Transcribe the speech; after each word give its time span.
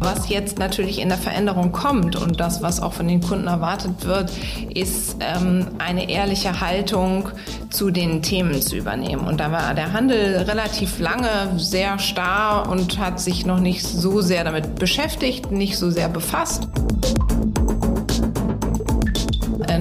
Was 0.00 0.28
jetzt 0.28 0.58
natürlich 0.58 1.00
in 1.00 1.08
der 1.08 1.18
Veränderung 1.18 1.72
kommt 1.72 2.16
und 2.16 2.40
das, 2.40 2.62
was 2.62 2.80
auch 2.80 2.92
von 2.92 3.08
den 3.08 3.20
Kunden 3.20 3.46
erwartet 3.46 4.06
wird, 4.06 4.32
ist 4.74 5.16
ähm, 5.20 5.66
eine 5.78 6.08
ehrliche 6.08 6.60
Haltung 6.60 7.28
zu 7.70 7.90
den 7.90 8.22
Themen 8.22 8.62
zu 8.62 8.76
übernehmen. 8.76 9.26
Und 9.26 9.38
da 9.40 9.52
war 9.52 9.74
der 9.74 9.92
Handel 9.92 10.36
relativ 10.36 10.98
lange 10.98 11.58
sehr 11.58 11.98
starr 11.98 12.70
und 12.70 12.98
hat 12.98 13.20
sich 13.20 13.44
noch 13.44 13.60
nicht 13.60 13.84
so 13.84 14.20
sehr 14.20 14.44
damit 14.44 14.76
beschäftigt, 14.76 15.50
nicht 15.50 15.76
so 15.76 15.90
sehr 15.90 16.08
befasst 16.08 16.68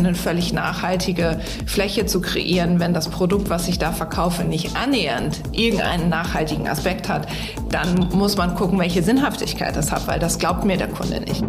eine 0.06 0.16
völlig 0.16 0.54
nachhaltige 0.54 1.40
Fläche 1.66 2.06
zu 2.06 2.22
kreieren, 2.22 2.80
wenn 2.80 2.94
das 2.94 3.10
Produkt, 3.10 3.50
was 3.50 3.68
ich 3.68 3.80
da 3.80 3.92
verkaufe, 3.92 4.44
nicht 4.44 4.76
annähernd 4.76 5.42
irgendeinen 5.52 6.10
nachhaltigen 6.10 6.68
Aspekt 6.68 7.10
hat, 7.10 7.28
dann 7.70 8.10
muss 8.14 8.38
man 8.38 8.56
gucken, 8.56 8.80
welche 8.80 9.04
Sinnhaftigkeit 9.04 9.76
das 9.76 9.92
hat, 9.92 10.08
weil 10.08 10.20
das 10.20 10.40
glaubt 10.40 10.66
mir 10.66 10.78
der 10.78 10.90
Kunde 10.90 11.22
nicht. 11.22 11.44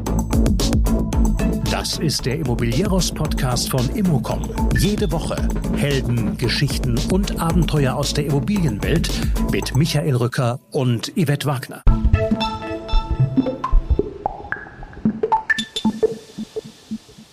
Das 1.71 1.99
ist 1.99 2.27
der 2.27 2.39
Immobilieros 2.39 3.13
Podcast 3.13 3.71
von 3.71 3.89
Immocom. 3.95 4.43
Jede 4.79 5.13
Woche 5.13 5.37
Helden, 5.77 6.37
Geschichten 6.37 6.99
und 7.13 7.39
Abenteuer 7.41 7.95
aus 7.95 8.13
der 8.15 8.27
Immobilienwelt 8.27 9.09
mit 9.53 9.77
Michael 9.77 10.17
Rücker 10.17 10.59
und 10.73 11.13
Yvette 11.15 11.47
Wagner. 11.47 11.83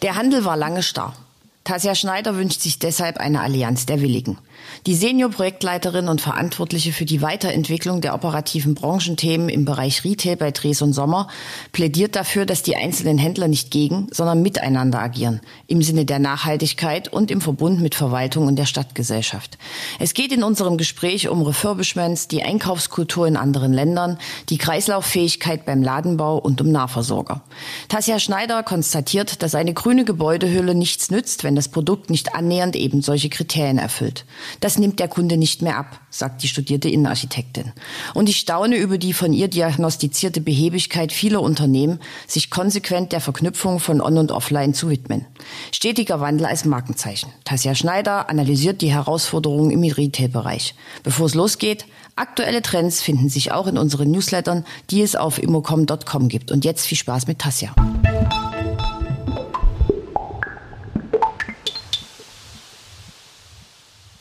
Der 0.05 0.15
Handel 0.15 0.45
war 0.45 0.55
lange 0.55 0.83
starr. 0.83 1.15
Tasja 1.63 1.95
Schneider 1.95 2.35
wünscht 2.35 2.61
sich 2.61 2.77
deshalb 2.77 3.17
eine 3.17 3.41
Allianz 3.41 3.87
der 3.87 4.01
Willigen. 4.01 4.37
Die 4.85 4.95
Senior-Projektleiterin 4.95 6.07
und 6.07 6.21
Verantwortliche 6.21 6.93
für 6.93 7.05
die 7.05 7.21
Weiterentwicklung 7.21 8.01
der 8.01 8.13
operativen 8.13 8.75
Branchenthemen 8.75 9.49
im 9.49 9.65
Bereich 9.65 10.03
Retail 10.03 10.35
bei 10.35 10.51
Dres 10.51 10.81
und 10.81 10.93
Sommer 10.93 11.27
plädiert 11.71 12.15
dafür, 12.15 12.45
dass 12.45 12.63
die 12.63 12.75
einzelnen 12.75 13.17
Händler 13.17 13.47
nicht 13.47 13.71
gegen, 13.71 14.07
sondern 14.11 14.41
miteinander 14.41 14.99
agieren, 14.99 15.41
im 15.67 15.81
Sinne 15.81 16.05
der 16.05 16.19
Nachhaltigkeit 16.19 17.11
und 17.11 17.31
im 17.31 17.41
Verbund 17.41 17.81
mit 17.81 17.95
Verwaltung 17.95 18.47
und 18.47 18.57
der 18.57 18.65
Stadtgesellschaft. 18.65 19.57
Es 19.99 20.13
geht 20.13 20.31
in 20.31 20.43
unserem 20.43 20.77
Gespräch 20.77 21.29
um 21.29 21.41
Refurbishments, 21.41 22.27
die 22.27 22.43
Einkaufskultur 22.43 23.27
in 23.27 23.37
anderen 23.37 23.73
Ländern, 23.73 24.17
die 24.49 24.57
Kreislauffähigkeit 24.57 25.65
beim 25.65 25.81
Ladenbau 25.81 26.37
und 26.37 26.61
um 26.61 26.71
Nahversorger. 26.71 27.41
Tasja 27.89 28.19
Schneider 28.19 28.63
konstatiert, 28.63 29.41
dass 29.41 29.55
eine 29.55 29.73
grüne 29.73 30.05
Gebäudehülle 30.05 30.75
nichts 30.75 31.09
nützt, 31.09 31.43
wenn 31.43 31.55
das 31.55 31.69
Produkt 31.69 32.09
nicht 32.09 32.35
annähernd 32.35 32.75
eben 32.75 33.01
solche 33.01 33.29
Kriterien 33.29 33.77
erfüllt. 33.77 34.25
Das 34.59 34.77
nimmt 34.77 34.99
der 34.99 35.07
Kunde 35.07 35.37
nicht 35.37 35.61
mehr 35.61 35.77
ab, 35.77 35.99
sagt 36.09 36.43
die 36.43 36.47
studierte 36.47 36.89
Innenarchitektin. 36.89 37.71
Und 38.13 38.29
ich 38.29 38.37
staune 38.37 38.77
über 38.77 38.97
die 38.97 39.13
von 39.13 39.33
ihr 39.33 39.47
diagnostizierte 39.47 40.41
Behebigkeit 40.41 41.11
vieler 41.11 41.41
Unternehmen, 41.41 41.99
sich 42.27 42.49
konsequent 42.49 43.11
der 43.11 43.21
Verknüpfung 43.21 43.79
von 43.79 44.01
On- 44.01 44.17
und 44.17 44.31
Offline 44.31 44.73
zu 44.73 44.89
widmen. 44.89 45.25
Stetiger 45.71 46.19
Wandel 46.19 46.47
als 46.47 46.65
Markenzeichen. 46.65 47.29
Tasja 47.43 47.75
Schneider 47.75 48.29
analysiert 48.29 48.81
die 48.81 48.91
Herausforderungen 48.91 49.71
im 49.71 49.83
Retail-Bereich. 49.83 50.75
Bevor 51.03 51.27
es 51.27 51.35
losgeht, 51.35 51.85
aktuelle 52.15 52.61
Trends 52.61 53.01
finden 53.01 53.29
sich 53.29 53.51
auch 53.51 53.67
in 53.67 53.77
unseren 53.77 54.11
Newslettern, 54.11 54.65
die 54.89 55.01
es 55.01 55.15
auf 55.15 55.41
immocom.com 55.41 56.27
gibt. 56.27 56.51
Und 56.51 56.65
jetzt 56.65 56.85
viel 56.85 56.97
Spaß 56.97 57.27
mit 57.27 57.39
Tasja. 57.39 57.75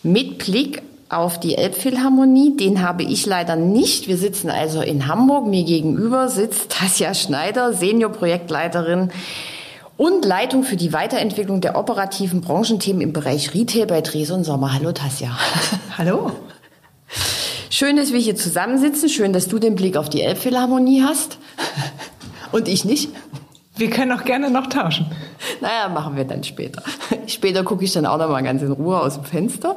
Mit 0.05 0.38
Blick 0.38 0.83
auf 1.08 1.41
die 1.41 1.56
Elbphilharmonie. 1.56 2.56
Den 2.56 2.83
habe 2.83 3.02
ich 3.02 3.27
leider 3.27 3.56
nicht. 3.56 4.06
Wir 4.06 4.16
sitzen 4.16 4.50
also 4.50 4.80
in 4.80 5.08
Hamburg. 5.08 5.46
Mir 5.46 5.64
gegenüber 5.64 6.28
sitzt 6.28 6.70
Tasja 6.70 7.14
Schneider, 7.14 7.72
Senior-Projektleiterin 7.72 9.11
und 9.96 10.24
Leitung 10.24 10.64
für 10.64 10.77
die 10.77 10.92
Weiterentwicklung 10.92 11.61
der 11.61 11.77
operativen 11.77 12.40
Branchenthemen 12.40 13.01
im 13.01 13.12
Bereich 13.12 13.55
Retail 13.55 13.86
bei 13.86 14.01
Dres 14.01 14.30
und 14.30 14.45
Sommer. 14.45 14.74
Hallo 14.74 14.92
Tasja. 14.92 15.36
Hallo. 15.98 16.33
Schön, 17.70 17.96
dass 17.96 18.12
wir 18.12 18.20
hier 18.20 18.36
zusammensitzen. 18.36 19.08
Schön, 19.08 19.33
dass 19.33 19.48
du 19.48 19.58
den 19.58 19.74
Blick 19.74 19.96
auf 19.96 20.08
die 20.08 20.23
Elbphilharmonie 20.23 21.02
hast. 21.02 21.39
Und 22.52 22.68
ich 22.68 22.84
nicht. 22.84 23.08
Wir 23.77 23.90
können 23.90 24.12
auch 24.12 24.24
gerne 24.24 24.51
noch 24.51 24.68
tauschen. 24.68 25.07
Naja, 25.61 25.89
machen 25.89 26.17
wir 26.17 26.24
dann 26.24 26.45
später. 26.45 26.83
Später 27.27 27.64
gucke 27.64 27.85
ich 27.85 27.92
dann 27.92 28.07
auch 28.07 28.18
noch 28.18 28.29
mal 28.29 28.42
ganz 28.42 28.62
in 28.62 28.70
Ruhe 28.70 29.01
aus 29.01 29.14
dem 29.14 29.24
Fenster. 29.24 29.77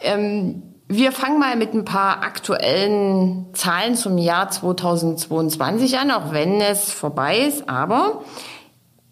Ähm, 0.00 0.62
wir 0.88 1.10
fangen 1.10 1.40
mal 1.40 1.56
mit 1.56 1.74
ein 1.74 1.84
paar 1.84 2.22
aktuellen 2.22 3.46
Zahlen 3.52 3.96
zum 3.96 4.18
Jahr 4.18 4.50
2022 4.50 5.98
an, 5.98 6.12
auch 6.12 6.32
wenn 6.32 6.60
es 6.60 6.92
vorbei 6.92 7.38
ist. 7.38 7.68
Aber 7.68 8.22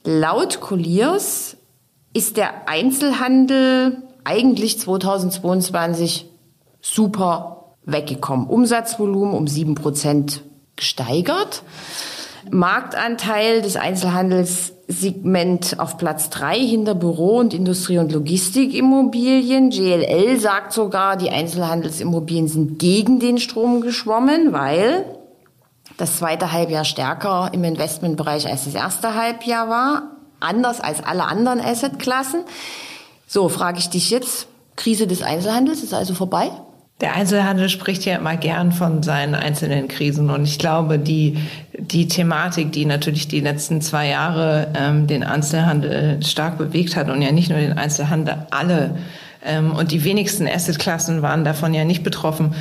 laut 0.05 0.61
Colliers 0.61 1.57
ist 2.13 2.37
der 2.37 2.69
Einzelhandel 2.69 4.05
eigentlich 4.23 4.79
2022 4.79 6.27
super 6.81 7.75
weggekommen. 7.85 8.47
Umsatzvolumen 8.47 9.35
um 9.35 9.49
sieben 9.49 9.75
Prozent 9.75 10.43
gesteigert. 10.77 11.63
Marktanteil 12.51 13.63
des 13.63 13.77
Einzelhandelssegment 13.77 15.79
auf 15.79 15.99
Platz 15.99 16.31
drei 16.31 16.59
hinter 16.59 16.95
Büro- 16.95 17.39
und 17.39 17.55
Industrie- 17.55 17.99
und 17.99 18.13
Logistikimmobilien. 18.13 19.71
GLL 19.71 20.39
sagt 20.39 20.73
sogar, 20.73 21.17
die 21.17 21.31
Einzelhandelsimmobilien 21.31 22.49
sind 22.49 22.79
gegen 22.79 23.21
den 23.21 23.39
Strom 23.39 23.81
geschwommen, 23.81 24.53
weil 24.53 25.05
das 25.97 26.19
zweite 26.19 26.53
Halbjahr 26.53 26.85
stärker 26.85 27.51
im 27.53 27.65
Investmentbereich 27.65 28.49
als 28.49 28.65
das 28.65 28.75
erste 28.75 29.15
Halbjahr 29.15 29.69
war. 29.69 30.11
Anders 30.41 30.81
als 30.81 31.03
alle 31.03 31.25
anderen 31.25 31.61
Assetklassen. 31.61 32.41
So, 33.27 33.49
frage 33.49 33.79
ich 33.79 33.91
dich 33.91 34.11
jetzt. 34.11 34.49
Krise 34.77 35.07
des 35.07 35.23
Einzelhandels 35.23 35.83
ist 35.83 35.95
also 35.95 36.15
vorbei? 36.15 36.51
Der 37.05 37.15
Einzelhandel 37.17 37.69
spricht 37.69 38.07
ja 38.07 38.17
immer 38.17 38.39
gern 38.39 38.73
von 38.73 39.03
seinen 39.03 39.35
einzelnen 39.35 39.89
Krisen. 39.89 40.31
Und 40.31 40.45
ich 40.45 40.59
glaube, 40.59 40.99
die, 40.99 41.37
die 41.79 42.09
Thematik, 42.09 42.73
die 42.73 42.87
natürlich 42.87 43.29
die 43.29 43.41
letzten 43.41 43.83
zwei 43.83 44.09
Jahre 44.09 44.69
ähm, 44.75 45.07
den 45.07 45.23
Einzelhandel 45.23 46.23
stark 46.25 46.57
bewegt 46.57 46.97
hat 46.97 47.11
und 47.11 47.21
ja 47.21 47.31
nicht 47.31 47.51
nur 47.51 47.59
den 47.59 47.75
Einzelhandel, 47.75 48.47
alle 48.51 48.97
ähm, 49.45 49.73
und 49.73 49.93
die 49.93 50.03
wenigsten 50.03 50.49
Assetklassen 50.49 51.21
waren 51.21 51.45
davon 51.45 51.75
ja 51.75 51.85
nicht 51.85 52.05
betroffen, 52.05 52.55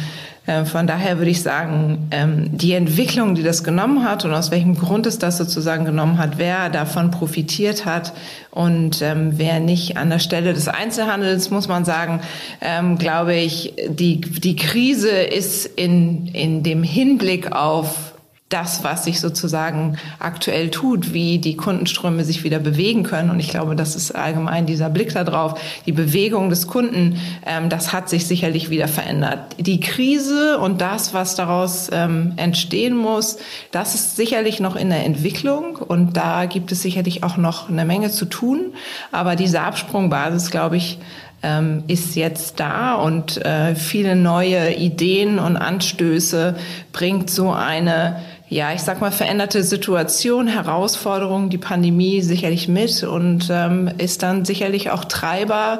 äh, 0.46 0.66
von 0.66 0.88
daher 0.88 1.18
würde 1.20 1.32
ich 1.32 1.42
sagen, 1.42 2.08
ähm, 2.12 2.50
die 2.58 2.74
Entwicklung, 2.74 3.36
die 3.36 3.44
das 3.44 3.64
genommen 3.64 4.04
hat 4.04 4.26
und 4.26 4.34
aus 4.34 4.52
welchem 4.52 4.76
Grund 4.76 5.06
es 5.06 5.18
das 5.18 5.38
sozusagen 5.38 5.86
genommen 5.86 6.18
hat, 6.18 6.38
wer 6.38 6.70
davon 6.70 7.12
profitiert 7.12 7.86
hat 7.86 8.14
und 8.52 9.02
ähm, 9.02 9.34
wer 9.38 9.60
nicht 9.60 9.96
an 9.96 10.10
der 10.10 10.20
Stelle 10.20 10.54
des 10.54 10.68
Einzelhandels, 10.68 11.50
muss 11.50 11.68
man 11.68 11.86
sagen, 11.86 12.20
ähm, 12.60 12.98
glaube 12.98 13.36
ich, 13.36 13.74
die, 13.88 14.20
die 14.20 14.56
Krise 14.56 15.12
ist 15.12 15.66
in, 15.66 16.28
in 16.28 16.62
dem 16.62 16.84
Hinblick 16.84 17.54
auf 17.54 18.13
das, 18.54 18.84
was 18.84 19.04
sich 19.04 19.20
sozusagen 19.20 19.98
aktuell 20.20 20.70
tut, 20.70 21.12
wie 21.12 21.40
die 21.40 21.58
Kundenströme 21.58 22.24
sich 22.24 22.44
wieder 22.44 22.60
bewegen 22.60 23.02
können. 23.02 23.32
Und 23.32 23.40
ich 23.40 23.50
glaube, 23.50 23.76
das 23.76 23.96
ist 23.96 24.12
allgemein 24.12 24.68
dieser 24.68 24.90
Blick 24.90 25.12
darauf, 25.14 25.60
die 25.88 25.92
Bewegung 25.92 26.50
des 26.50 26.68
Kunden, 26.68 27.20
ähm, 27.46 27.70
das 27.70 27.94
hat 27.94 28.10
sich 28.10 28.28
sicherlich 28.28 28.70
wieder 28.70 28.88
verändert. 28.88 29.56
Die 29.58 29.80
Krise 29.80 30.60
und 30.60 30.82
das, 30.82 31.16
was 31.16 31.36
daraus 31.36 31.90
ähm, 31.92 32.34
entstehen 32.36 32.96
muss, 32.96 33.38
das 33.72 33.96
ist 33.96 34.16
sicherlich 34.16 34.60
noch 34.60 34.76
in 34.76 34.90
der 34.90 35.04
Entwicklung 35.04 35.78
und 35.78 36.16
da 36.16 36.46
gibt 36.46 36.72
es 36.72 36.84
sicherlich 36.84 37.24
auch 37.24 37.38
noch 37.38 37.70
eine 37.70 37.86
Menge 37.86 38.12
zu 38.12 38.26
tun. 38.26 38.74
Aber 39.12 39.36
diese 39.36 39.62
Absprungbasis, 39.62 40.52
glaube 40.52 40.78
ich, 40.78 41.00
ähm, 41.44 41.84
ist 41.88 42.16
jetzt 42.16 42.60
da 42.60 42.96
und 42.96 43.44
äh, 43.46 43.76
viele 43.76 44.16
neue 44.16 44.74
Ideen 44.74 45.40
und 45.40 45.58
Anstöße 45.58 46.56
bringt 46.94 47.30
so 47.30 47.52
eine 47.52 48.22
ja, 48.50 48.74
ich 48.74 48.82
sag 48.82 49.02
mal, 49.02 49.12
veränderte 49.12 49.64
Situation, 49.64 50.48
Herausforderungen, 50.48 51.50
die 51.50 51.58
Pandemie 51.58 52.22
sicherlich 52.22 52.68
mit 52.68 53.04
und 53.04 53.48
ähm, 53.50 53.90
ist 53.98 54.24
dann 54.24 54.46
sicherlich 54.46 54.92
auch 54.92 55.06
Treiber 55.06 55.80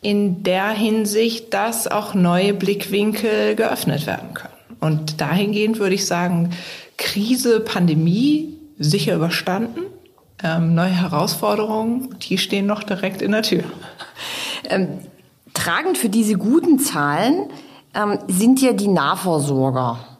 in 0.00 0.42
der 0.42 0.68
Hinsicht, 0.68 1.52
dass 1.54 1.88
auch 1.88 2.14
neue 2.14 2.54
Blickwinkel 2.54 3.56
geöffnet 3.56 4.06
werden 4.06 4.34
können. 4.34 4.54
Und 4.80 5.20
dahingehend 5.20 5.78
würde 5.78 5.94
ich 5.94 6.06
sagen, 6.06 6.50
Krise, 6.98 7.60
Pandemie 7.60 8.58
sicher 8.78 9.14
überstanden. 9.14 9.80
Ähm, 10.42 10.74
neue 10.74 10.90
Herausforderungen, 10.90 12.16
die 12.20 12.38
stehen 12.38 12.66
noch 12.66 12.82
direkt 12.82 13.22
in 13.22 13.32
der 13.32 13.42
Tür. 13.42 13.64
Ähm, 14.68 14.88
tragend 15.52 15.98
für 15.98 16.08
diese 16.08 16.34
guten 16.34 16.78
Zahlen 16.78 17.50
ähm, 17.94 18.18
sind 18.28 18.60
ja 18.60 18.72
die 18.72 18.88
Nahversorger 18.88 20.13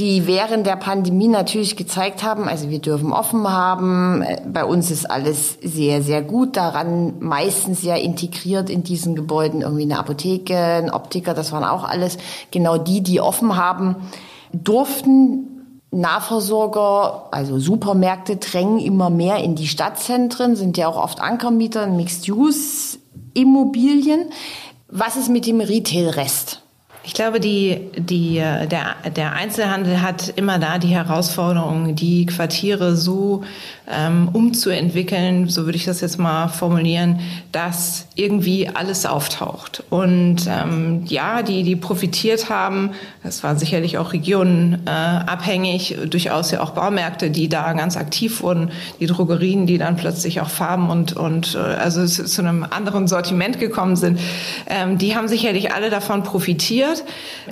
die 0.00 0.26
während 0.26 0.66
der 0.66 0.76
Pandemie 0.76 1.28
natürlich 1.28 1.76
gezeigt 1.76 2.22
haben, 2.22 2.48
also 2.48 2.70
wir 2.70 2.78
dürfen 2.78 3.12
offen 3.12 3.46
haben, 3.48 4.24
bei 4.50 4.64
uns 4.64 4.90
ist 4.90 5.04
alles 5.08 5.58
sehr, 5.62 6.02
sehr 6.02 6.22
gut 6.22 6.56
daran, 6.56 7.20
meistens 7.20 7.82
ja 7.82 7.96
integriert 7.96 8.70
in 8.70 8.82
diesen 8.82 9.14
Gebäuden 9.14 9.60
irgendwie 9.60 9.82
eine 9.82 9.98
Apotheke, 9.98 10.56
ein 10.56 10.90
Optiker, 10.90 11.34
das 11.34 11.52
waren 11.52 11.64
auch 11.64 11.84
alles 11.84 12.16
genau 12.50 12.78
die, 12.78 13.02
die 13.02 13.20
offen 13.20 13.56
haben, 13.56 13.96
durften 14.54 15.46
Nahversorger, 15.90 17.28
also 17.30 17.58
Supermärkte, 17.58 18.36
drängen 18.36 18.78
immer 18.78 19.10
mehr 19.10 19.44
in 19.44 19.54
die 19.54 19.66
Stadtzentren, 19.66 20.56
sind 20.56 20.78
ja 20.78 20.88
auch 20.88 20.96
oft 20.96 21.20
Ankermieter 21.20 21.86
Mixed-Use-Immobilien. 21.88 24.30
Was 24.88 25.16
ist 25.16 25.28
mit 25.28 25.46
dem 25.46 25.60
Retail-Rest? 25.60 26.62
Ich 27.02 27.14
glaube, 27.14 27.40
die, 27.40 27.90
die, 27.96 28.34
der, 28.36 28.96
der 29.16 29.32
Einzelhandel 29.32 30.02
hat 30.02 30.34
immer 30.36 30.58
da 30.58 30.78
die 30.78 30.88
Herausforderung, 30.88 31.94
die 31.94 32.26
Quartiere 32.26 32.94
so 32.94 33.42
ähm, 33.90 34.28
umzuentwickeln, 34.32 35.48
so 35.48 35.64
würde 35.64 35.76
ich 35.76 35.84
das 35.84 36.00
jetzt 36.00 36.18
mal 36.18 36.48
formulieren, 36.48 37.20
dass 37.52 38.06
irgendwie 38.14 38.68
alles 38.68 39.06
auftaucht. 39.06 39.82
Und 39.90 40.46
ähm, 40.48 41.04
ja, 41.06 41.42
die, 41.42 41.62
die 41.62 41.76
profitiert 41.76 42.50
haben, 42.50 42.90
das 43.22 43.42
waren 43.42 43.58
sicherlich 43.58 43.98
auch 43.98 44.12
Regionen 44.12 44.86
äh, 44.86 46.06
durchaus 46.06 46.50
ja 46.50 46.60
auch 46.60 46.70
Baumärkte, 46.70 47.30
die 47.30 47.48
da 47.48 47.72
ganz 47.72 47.96
aktiv 47.96 48.42
wurden, 48.42 48.70
die 49.00 49.06
Drogerien, 49.06 49.66
die 49.66 49.78
dann 49.78 49.96
plötzlich 49.96 50.40
auch 50.40 50.48
Farben 50.48 50.90
und, 50.90 51.14
und 51.14 51.54
äh, 51.54 51.58
also 51.58 52.04
zu 52.06 52.42
einem 52.42 52.64
anderen 52.68 53.08
Sortiment 53.08 53.58
gekommen 53.58 53.96
sind, 53.96 54.20
ähm, 54.68 54.98
die 54.98 55.16
haben 55.16 55.28
sicherlich 55.28 55.72
alle 55.72 55.90
davon 55.90 56.22
profitiert. 56.22 56.89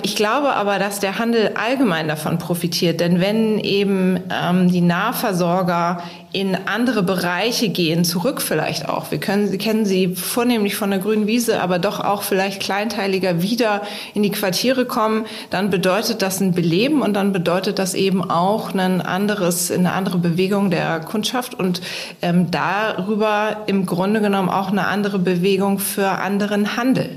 Ich 0.01 0.15
glaube 0.15 0.53
aber, 0.53 0.79
dass 0.79 0.99
der 0.99 1.19
Handel 1.19 1.51
allgemein 1.55 2.07
davon 2.07 2.37
profitiert, 2.37 2.99
denn 2.99 3.19
wenn 3.19 3.59
eben 3.59 4.19
ähm, 4.29 4.71
die 4.71 4.81
Nahversorger 4.81 6.03
in 6.31 6.55
andere 6.67 7.01
Bereiche 7.01 7.69
gehen, 7.69 8.03
zurück 8.05 8.41
vielleicht 8.41 8.87
auch. 8.87 9.09
Wir 9.09 9.19
können, 9.19 9.57
kennen 9.57 9.85
sie 9.85 10.15
vornehmlich 10.15 10.75
von 10.75 10.91
der 10.91 10.99
grünen 10.99 11.25
Wiese, 11.25 11.59
aber 11.59 11.79
doch 11.79 11.99
auch 11.99 12.21
vielleicht 12.21 12.61
kleinteiliger 12.61 13.41
wieder 13.41 13.81
in 14.13 14.21
die 14.21 14.29
Quartiere 14.29 14.85
kommen, 14.85 15.25
dann 15.49 15.71
bedeutet 15.71 16.21
das 16.21 16.39
ein 16.39 16.53
Beleben 16.53 17.01
und 17.01 17.15
dann 17.15 17.33
bedeutet 17.33 17.79
das 17.79 17.95
eben 17.95 18.29
auch 18.29 18.75
ein 18.75 19.01
anderes, 19.01 19.71
eine 19.71 19.93
andere 19.93 20.19
Bewegung 20.19 20.69
der 20.69 20.99
Kundschaft 20.99 21.55
und 21.55 21.81
ähm, 22.21 22.51
darüber 22.51 23.63
im 23.65 23.87
Grunde 23.87 24.21
genommen 24.21 24.49
auch 24.49 24.69
eine 24.69 24.85
andere 24.85 25.17
Bewegung 25.17 25.79
für 25.79 26.09
anderen 26.09 26.77
Handel. 26.77 27.09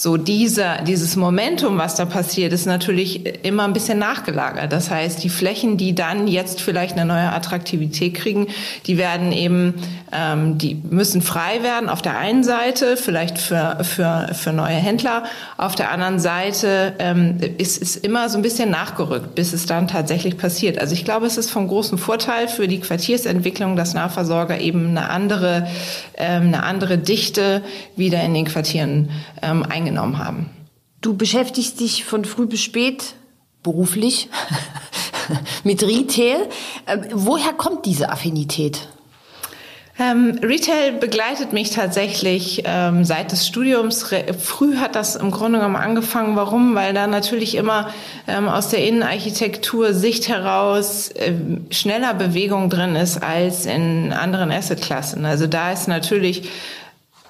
So 0.00 0.16
dieser, 0.16 0.82
dieses 0.82 1.16
Momentum, 1.16 1.76
was 1.76 1.96
da 1.96 2.04
passiert, 2.04 2.52
ist 2.52 2.66
natürlich 2.66 3.44
immer 3.44 3.64
ein 3.64 3.72
bisschen 3.72 3.98
nachgelagert. 3.98 4.72
Das 4.72 4.92
heißt, 4.92 5.24
die 5.24 5.28
Flächen, 5.28 5.76
die 5.76 5.92
dann 5.92 6.28
jetzt 6.28 6.60
vielleicht 6.60 6.96
eine 6.96 7.04
neue 7.04 7.32
Attraktivität 7.32 8.14
kriegen, 8.14 8.46
die 8.86 8.96
werden 8.96 9.32
eben, 9.32 9.74
ähm, 10.12 10.56
die 10.56 10.80
müssen 10.88 11.20
frei 11.20 11.64
werden 11.64 11.88
auf 11.88 12.00
der 12.00 12.16
einen 12.16 12.44
Seite, 12.44 12.96
vielleicht 12.96 13.38
für, 13.38 13.78
für, 13.82 14.30
für 14.34 14.52
neue 14.52 14.76
Händler. 14.76 15.24
Auf 15.56 15.74
der 15.74 15.90
anderen 15.90 16.20
Seite 16.20 16.94
ähm, 17.00 17.38
ist 17.58 17.82
es 17.82 17.96
immer 17.96 18.28
so 18.28 18.38
ein 18.38 18.42
bisschen 18.42 18.70
nachgerückt, 18.70 19.34
bis 19.34 19.52
es 19.52 19.66
dann 19.66 19.88
tatsächlich 19.88 20.38
passiert. 20.38 20.78
Also 20.78 20.94
ich 20.94 21.04
glaube, 21.04 21.26
es 21.26 21.36
ist 21.36 21.50
von 21.50 21.66
großem 21.66 21.98
Vorteil 21.98 22.46
für 22.46 22.68
die 22.68 22.78
Quartiersentwicklung, 22.78 23.74
dass 23.74 23.94
Nahversorger 23.94 24.60
eben 24.60 24.90
eine 24.90 25.10
andere, 25.10 25.66
ähm, 26.16 26.42
eine 26.44 26.62
andere 26.62 26.98
Dichte 26.98 27.62
wieder 27.96 28.22
in 28.22 28.32
den 28.32 28.44
Quartieren 28.44 29.10
ähm, 29.42 29.64
eingesetzt 29.64 29.87
eingenommen 29.88 30.18
haben. 30.18 30.50
Du 31.00 31.16
beschäftigst 31.16 31.80
dich 31.80 32.04
von 32.04 32.24
früh 32.24 32.46
bis 32.46 32.60
spät 32.60 33.14
beruflich 33.62 34.28
mit 35.64 35.82
Retail. 35.82 36.48
Ähm, 36.86 37.04
woher 37.12 37.52
kommt 37.52 37.86
diese 37.86 38.10
Affinität? 38.10 38.88
Ähm, 40.00 40.38
Retail 40.42 40.92
begleitet 40.92 41.52
mich 41.52 41.70
tatsächlich 41.70 42.62
ähm, 42.64 43.04
seit 43.04 43.32
des 43.32 43.48
Studiums. 43.48 44.14
Früh 44.38 44.76
hat 44.76 44.94
das 44.94 45.16
im 45.16 45.32
Grunde 45.32 45.58
genommen 45.58 45.74
angefangen. 45.74 46.36
Warum? 46.36 46.76
Weil 46.76 46.94
da 46.94 47.08
natürlich 47.08 47.56
immer 47.56 47.90
ähm, 48.28 48.48
aus 48.48 48.68
der 48.68 48.86
Innenarchitektur 48.86 49.94
Sicht 49.94 50.28
heraus 50.28 51.10
ähm, 51.16 51.66
schneller 51.70 52.14
Bewegung 52.14 52.70
drin 52.70 52.94
ist 52.94 53.20
als 53.20 53.66
in 53.66 54.12
anderen 54.12 54.52
Assetklassen. 54.52 55.24
Also 55.24 55.48
da 55.48 55.72
ist 55.72 55.88
natürlich 55.88 56.48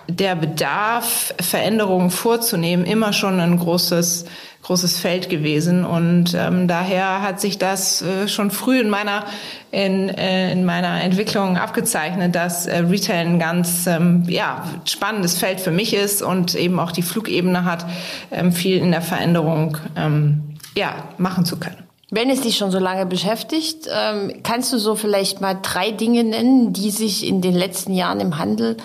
der 0.09 0.35
Bedarf, 0.35 1.35
Veränderungen 1.39 2.11
vorzunehmen, 2.11 2.87
immer 2.87 3.13
schon 3.13 3.39
ein 3.41 3.59
großes, 3.59 4.25
großes 4.63 4.99
Feld 4.99 5.29
gewesen. 5.29 5.85
Und 5.85 6.35
ähm, 6.35 6.67
daher 6.67 7.23
hat 7.23 7.41
sich 7.41 7.59
das 7.59 8.01
äh, 8.01 8.27
schon 8.27 8.51
früh 8.51 8.81
in 8.81 8.89
meiner, 8.89 9.25
in, 9.71 10.09
äh, 10.09 10.51
in 10.51 10.65
meiner 10.65 11.03
Entwicklung 11.03 11.59
abgezeichnet, 11.59 12.35
dass 12.35 12.67
äh, 12.67 12.79
Retail 12.79 13.27
ein 13.27 13.39
ganz 13.39 13.87
ähm, 13.87 14.25
ja, 14.29 14.65
spannendes 14.87 15.37
Feld 15.37 15.61
für 15.61 15.71
mich 15.71 15.93
ist 15.93 16.23
und 16.23 16.55
eben 16.55 16.81
auch 16.81 16.91
die 16.91 17.03
Flugebene 17.03 17.65
hat, 17.65 17.85
ähm, 18.31 18.53
viel 18.53 18.79
in 18.79 18.91
der 18.91 19.03
Veränderung 19.03 19.77
ähm, 19.95 20.57
ja, 20.75 20.95
machen 21.19 21.45
zu 21.45 21.59
können. 21.59 21.89
Wenn 22.11 22.31
es 22.31 22.41
dich 22.41 22.57
schon 22.57 22.71
so 22.71 22.79
lange 22.79 23.05
beschäftigt, 23.05 23.87
ähm, 23.93 24.33
kannst 24.43 24.73
du 24.73 24.79
so 24.79 24.95
vielleicht 24.95 25.43
mal 25.43 25.59
drei 25.61 25.91
Dinge 25.91 26.25
nennen, 26.25 26.73
die 26.73 26.91
sich 26.91 27.27
in 27.27 27.43
den 27.43 27.53
letzten 27.53 27.93
Jahren 27.93 28.21
im 28.21 28.39
Handel 28.39 28.79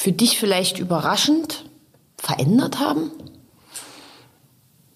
für 0.00 0.12
dich 0.12 0.38
vielleicht 0.38 0.78
überraschend 0.78 1.66
verändert 2.16 2.80
haben? 2.80 3.10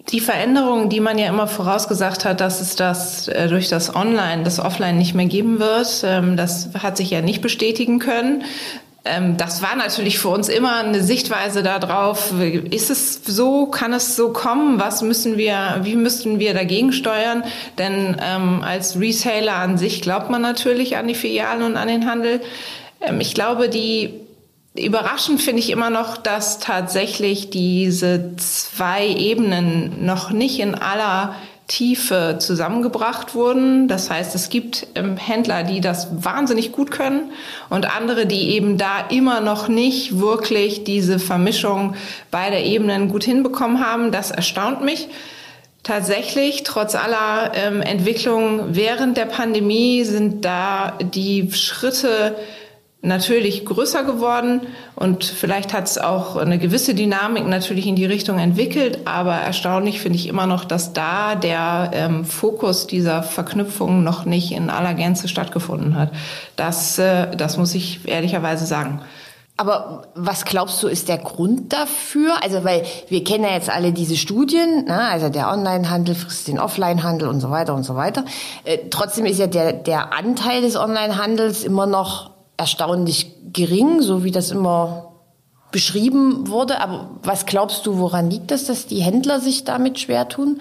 Die 0.08 0.20
Veränderungen, 0.20 0.88
die 0.88 1.00
man 1.00 1.18
ja 1.18 1.28
immer 1.28 1.46
vorausgesagt 1.46 2.24
hat, 2.24 2.40
dass 2.40 2.62
es 2.62 2.74
das 2.74 3.28
äh, 3.28 3.48
durch 3.48 3.68
das 3.68 3.94
Online, 3.94 4.44
das 4.44 4.60
Offline 4.60 4.96
nicht 4.96 5.14
mehr 5.14 5.26
geben 5.26 5.58
wird, 5.58 6.04
ähm, 6.06 6.38
das 6.38 6.70
hat 6.82 6.96
sich 6.96 7.10
ja 7.10 7.20
nicht 7.20 7.42
bestätigen 7.42 7.98
können. 7.98 8.44
Ähm, 9.04 9.36
das 9.36 9.60
war 9.60 9.76
natürlich 9.76 10.18
für 10.18 10.28
uns 10.28 10.48
immer 10.48 10.76
eine 10.76 11.02
Sichtweise 11.02 11.62
darauf, 11.62 12.32
ist 12.40 12.88
es 12.88 13.20
so, 13.26 13.66
kann 13.66 13.92
es 13.92 14.16
so 14.16 14.32
kommen, 14.32 14.80
was 14.80 15.02
müssen 15.02 15.36
wir, 15.36 15.80
wie 15.82 15.96
müssten 15.96 16.38
wir 16.38 16.54
dagegen 16.54 16.94
steuern? 16.94 17.44
Denn 17.76 18.16
ähm, 18.22 18.62
als 18.62 18.98
Retailer 18.98 19.56
an 19.56 19.76
sich 19.76 20.00
glaubt 20.00 20.30
man 20.30 20.40
natürlich 20.40 20.96
an 20.96 21.08
die 21.08 21.14
Filialen 21.14 21.62
und 21.62 21.76
an 21.76 21.88
den 21.88 22.08
Handel. 22.08 22.40
Ähm, 23.02 23.20
ich 23.20 23.34
glaube, 23.34 23.68
die 23.68 24.23
Überraschend 24.76 25.40
finde 25.40 25.60
ich 25.60 25.70
immer 25.70 25.88
noch, 25.88 26.16
dass 26.16 26.58
tatsächlich 26.58 27.48
diese 27.48 28.36
zwei 28.38 29.06
Ebenen 29.06 30.04
noch 30.04 30.30
nicht 30.30 30.58
in 30.58 30.74
aller 30.74 31.36
Tiefe 31.68 32.36
zusammengebracht 32.40 33.36
wurden. 33.36 33.86
Das 33.86 34.10
heißt, 34.10 34.34
es 34.34 34.48
gibt 34.48 34.88
ähm, 34.96 35.16
Händler, 35.16 35.62
die 35.62 35.80
das 35.80 36.24
wahnsinnig 36.24 36.72
gut 36.72 36.90
können 36.90 37.30
und 37.70 37.96
andere, 37.96 38.26
die 38.26 38.50
eben 38.50 38.76
da 38.76 39.06
immer 39.10 39.40
noch 39.40 39.68
nicht 39.68 40.18
wirklich 40.18 40.82
diese 40.82 41.20
Vermischung 41.20 41.94
beider 42.32 42.58
Ebenen 42.58 43.08
gut 43.08 43.22
hinbekommen 43.22 43.84
haben. 43.84 44.10
Das 44.10 44.32
erstaunt 44.32 44.82
mich. 44.82 45.08
Tatsächlich, 45.84 46.64
trotz 46.64 46.96
aller 46.96 47.52
ähm, 47.54 47.80
Entwicklungen 47.80 48.74
während 48.74 49.16
der 49.16 49.26
Pandemie 49.26 50.02
sind 50.02 50.44
da 50.44 50.98
die 51.00 51.50
Schritte 51.52 52.34
natürlich 53.04 53.64
größer 53.64 54.02
geworden 54.04 54.62
und 54.96 55.24
vielleicht 55.24 55.72
hat 55.72 55.84
es 55.84 55.98
auch 55.98 56.36
eine 56.36 56.58
gewisse 56.58 56.94
Dynamik 56.94 57.46
natürlich 57.46 57.86
in 57.86 57.96
die 57.96 58.06
Richtung 58.06 58.38
entwickelt, 58.38 59.00
aber 59.04 59.34
erstaunlich 59.34 60.00
finde 60.00 60.18
ich 60.18 60.26
immer 60.26 60.46
noch, 60.46 60.64
dass 60.64 60.92
da 60.92 61.34
der 61.34 61.90
ähm, 61.92 62.24
Fokus 62.24 62.86
dieser 62.86 63.22
Verknüpfung 63.22 64.02
noch 64.02 64.24
nicht 64.24 64.52
in 64.52 64.70
aller 64.70 64.94
Gänze 64.94 65.28
stattgefunden 65.28 65.96
hat. 65.96 66.10
Das, 66.56 66.98
äh, 66.98 67.36
das 67.36 67.58
muss 67.58 67.74
ich 67.74 68.08
ehrlicherweise 68.08 68.64
sagen. 68.64 69.00
Aber 69.56 70.08
was 70.16 70.44
glaubst 70.44 70.82
du, 70.82 70.88
ist 70.88 71.08
der 71.08 71.18
Grund 71.18 71.72
dafür? 71.72 72.42
Also, 72.42 72.64
weil 72.64 72.84
wir 73.08 73.22
kennen 73.22 73.44
ja 73.44 73.50
jetzt 73.50 73.70
alle 73.70 73.92
diese 73.92 74.16
Studien, 74.16 74.86
ne? 74.86 75.00
also 75.00 75.28
der 75.28 75.48
Onlinehandel 75.48 76.16
frisst 76.16 76.48
den 76.48 76.58
Offlinehandel 76.58 77.28
und 77.28 77.38
so 77.38 77.50
weiter 77.50 77.72
und 77.74 77.84
so 77.84 77.94
weiter. 77.94 78.24
Äh, 78.64 78.78
trotzdem 78.90 79.26
ist 79.26 79.38
ja 79.38 79.46
der, 79.46 79.72
der 79.72 80.12
Anteil 80.12 80.62
des 80.62 80.74
Onlinehandels 80.74 81.62
immer 81.62 81.86
noch 81.86 82.33
erstaunlich 82.56 83.32
gering, 83.52 84.02
so 84.02 84.24
wie 84.24 84.30
das 84.30 84.50
immer 84.50 85.12
beschrieben 85.70 86.48
wurde. 86.48 86.80
Aber 86.80 87.10
was 87.22 87.46
glaubst 87.46 87.86
du, 87.86 87.98
woran 87.98 88.30
liegt 88.30 88.50
das, 88.50 88.64
dass 88.64 88.86
die 88.86 89.02
Händler 89.02 89.40
sich 89.40 89.64
damit 89.64 89.98
schwer 89.98 90.28
tun? 90.28 90.60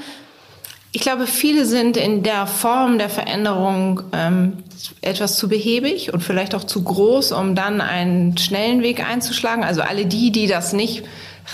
Ich 0.96 1.02
glaube, 1.02 1.26
viele 1.26 1.66
sind 1.66 1.98
in 1.98 2.22
der 2.22 2.46
Form 2.46 3.00
der 3.00 3.10
Veränderung 3.10 4.04
ähm, 4.12 4.64
etwas 5.02 5.38
zu 5.38 5.50
behäbig 5.50 6.14
und 6.14 6.22
vielleicht 6.22 6.54
auch 6.54 6.64
zu 6.64 6.84
groß, 6.84 7.32
um 7.32 7.56
dann 7.56 7.82
einen 7.82 8.38
schnellen 8.38 8.84
Weg 8.84 9.04
einzuschlagen. 9.04 9.64
Also 9.64 9.82
alle 9.82 10.06
die, 10.06 10.32
die 10.32 10.46
das 10.46 10.72
nicht 10.72 11.04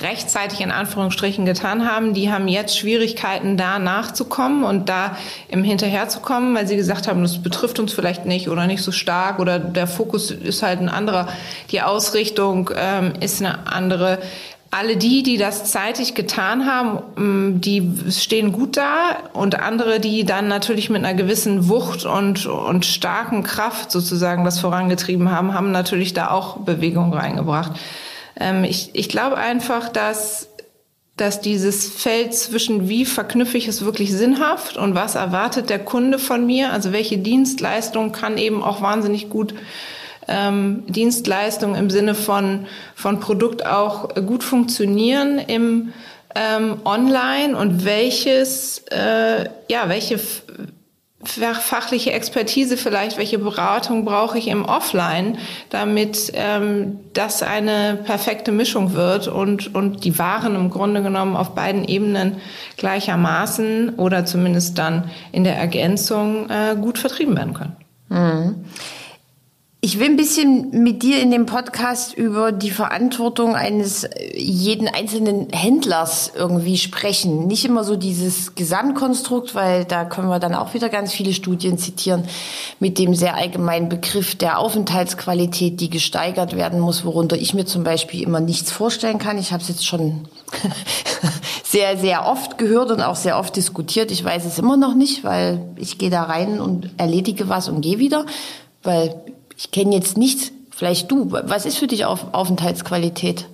rechtzeitig 0.01 0.61
in 0.61 0.71
Anführungsstrichen 0.71 1.45
getan 1.45 1.89
haben, 1.89 2.13
die 2.13 2.31
haben 2.31 2.47
jetzt 2.47 2.77
Schwierigkeiten, 2.77 3.57
da 3.57 3.79
nachzukommen 3.79 4.63
und 4.63 4.87
da 4.87 5.17
im 5.47 5.63
Hinterherzukommen, 5.63 6.55
weil 6.55 6.67
sie 6.67 6.75
gesagt 6.75 7.07
haben, 7.07 7.21
das 7.21 7.41
betrifft 7.41 7.79
uns 7.79 7.93
vielleicht 7.93 8.25
nicht 8.25 8.49
oder 8.49 8.67
nicht 8.67 8.83
so 8.83 8.91
stark 8.91 9.39
oder 9.39 9.59
der 9.59 9.87
Fokus 9.87 10.31
ist 10.31 10.63
halt 10.63 10.79
ein 10.79 10.89
anderer, 10.89 11.27
die 11.71 11.81
Ausrichtung 11.81 12.69
ähm, 12.75 13.13
ist 13.19 13.41
eine 13.41 13.67
andere. 13.67 14.19
Alle 14.71 14.97
die, 14.97 15.23
die 15.23 15.37
das 15.37 15.65
zeitig 15.71 16.13
getan 16.13 16.67
haben, 16.67 17.01
ähm, 17.17 17.61
die 17.61 17.91
stehen 18.11 18.51
gut 18.51 18.77
da 18.77 19.17
und 19.33 19.59
andere, 19.59 19.99
die 19.99 20.25
dann 20.25 20.47
natürlich 20.47 20.91
mit 20.91 21.03
einer 21.03 21.15
gewissen 21.15 21.67
Wucht 21.67 22.05
und, 22.05 22.45
und 22.45 22.85
starken 22.85 23.41
Kraft 23.41 23.89
sozusagen 23.89 24.45
das 24.45 24.59
vorangetrieben 24.59 25.31
haben, 25.31 25.55
haben 25.55 25.71
natürlich 25.71 26.13
da 26.13 26.29
auch 26.29 26.57
Bewegung 26.57 27.11
reingebracht. 27.11 27.71
Ähm, 28.39 28.63
ich, 28.63 28.91
ich 28.93 29.09
glaube 29.09 29.37
einfach, 29.37 29.89
dass 29.89 30.49
dass 31.19 31.41
dieses 31.41 31.85
Feld 31.85 32.33
zwischen 32.33 32.87
wie 32.87 33.03
verknüpfe 33.03 33.57
ich 33.57 33.67
es 33.67 33.83
wirklich 33.83 34.13
sinnhaft 34.13 34.77
und 34.77 34.95
was 34.95 35.15
erwartet 35.15 35.69
der 35.69 35.79
Kunde 35.79 36.17
von 36.17 36.45
mir, 36.45 36.71
also 36.71 36.93
welche 36.93 37.17
Dienstleistung 37.17 38.13
kann 38.13 38.37
eben 38.37 38.63
auch 38.63 38.81
wahnsinnig 38.81 39.29
gut 39.29 39.53
ähm, 40.29 40.83
Dienstleistung 40.87 41.75
im 41.75 41.89
Sinne 41.89 42.15
von, 42.15 42.67
von 42.95 43.19
Produkt 43.19 43.65
auch 43.65 44.15
gut 44.15 44.43
funktionieren 44.43 45.39
im 45.39 45.91
ähm, 46.35 46.77
Online 46.85 47.57
und 47.57 47.83
welches, 47.83 48.83
äh, 48.91 49.49
ja, 49.69 49.89
welche 49.89 50.19
fachliche 51.23 52.13
Expertise 52.13 52.77
vielleicht, 52.77 53.17
welche 53.17 53.39
Beratung 53.39 54.05
brauche 54.05 54.37
ich 54.37 54.47
im 54.47 54.63
Offline, 54.63 55.37
damit 55.69 56.31
ähm, 56.33 56.99
das 57.13 57.43
eine 57.43 57.99
perfekte 58.05 58.53
Mischung 58.53 58.93
wird 58.93 59.27
und, 59.27 59.75
und 59.75 60.05
die 60.05 60.17
Waren 60.17 60.55
im 60.55 60.69
Grunde 60.69 61.03
genommen 61.03 61.35
auf 61.35 61.55
beiden 61.55 61.83
Ebenen 61.83 62.37
gleichermaßen 62.77 63.95
oder 63.95 64.25
zumindest 64.25 64.77
dann 64.77 65.09
in 65.33 65.43
der 65.43 65.57
Ergänzung 65.57 66.49
äh, 66.49 66.75
gut 66.79 66.97
vertrieben 66.97 67.35
werden 67.35 67.53
können. 67.53 67.75
Mhm. 68.07 68.65
Ich 69.81 69.97
will 69.97 70.07
ein 70.07 70.17
bisschen 70.17 70.83
mit 70.83 71.03
dir 71.03 71.21
in 71.21 71.31
dem 71.31 71.45
Podcast 71.45 72.13
über 72.13 72.51
die 72.51 72.69
Verantwortung 72.69 73.55
eines 73.55 74.03
äh, 74.03 74.37
jeden 74.37 74.89
einzelnen 74.89 75.47
Händlers 75.53 76.33
irgendwie 76.35 76.77
sprechen. 76.77 77.47
Nicht 77.47 77.63
immer 77.63 77.85
so 77.85 77.95
dieses 77.95 78.55
Gesamtkonstrukt, 78.55 79.55
weil 79.55 79.85
da 79.85 80.03
können 80.03 80.27
wir 80.27 80.39
dann 80.39 80.53
auch 80.53 80.73
wieder 80.73 80.89
ganz 80.89 81.13
viele 81.13 81.31
Studien 81.31 81.77
zitieren 81.77 82.25
mit 82.81 82.99
dem 82.99 83.15
sehr 83.15 83.35
allgemeinen 83.35 83.87
Begriff 83.87 84.35
der 84.35 84.59
Aufenthaltsqualität, 84.59 85.79
die 85.79 85.89
gesteigert 85.89 86.57
werden 86.57 86.81
muss, 86.81 87.05
worunter 87.05 87.37
ich 87.37 87.53
mir 87.53 87.65
zum 87.65 87.85
Beispiel 87.85 88.21
immer 88.21 88.41
nichts 88.41 88.73
vorstellen 88.73 89.17
kann. 89.17 89.37
Ich 89.37 89.53
habe 89.53 89.63
es 89.63 89.69
jetzt 89.69 89.87
schon 89.87 90.27
sehr, 91.63 91.97
sehr 91.97 92.27
oft 92.27 92.57
gehört 92.57 92.91
und 92.91 93.01
auch 93.01 93.15
sehr 93.15 93.39
oft 93.39 93.55
diskutiert. 93.55 94.11
Ich 94.11 94.25
weiß 94.25 94.43
es 94.43 94.59
immer 94.59 94.75
noch 94.75 94.93
nicht, 94.93 95.23
weil 95.23 95.61
ich 95.77 95.97
gehe 95.97 96.09
da 96.09 96.23
rein 96.23 96.59
und 96.59 96.89
erledige 96.97 97.47
was 97.47 97.69
und 97.69 97.79
gehe 97.79 97.97
wieder, 97.97 98.25
weil 98.83 99.15
ich 99.59 99.71
kenne 99.71 99.93
jetzt 99.93 100.17
nichts, 100.17 100.53
vielleicht 100.69 101.11
du, 101.11 101.31
was 101.31 101.65
ist 101.65 101.77
für 101.77 101.87
dich 101.87 102.05
Auf 102.05 102.33
Aufenthaltsqualität? 102.33 103.49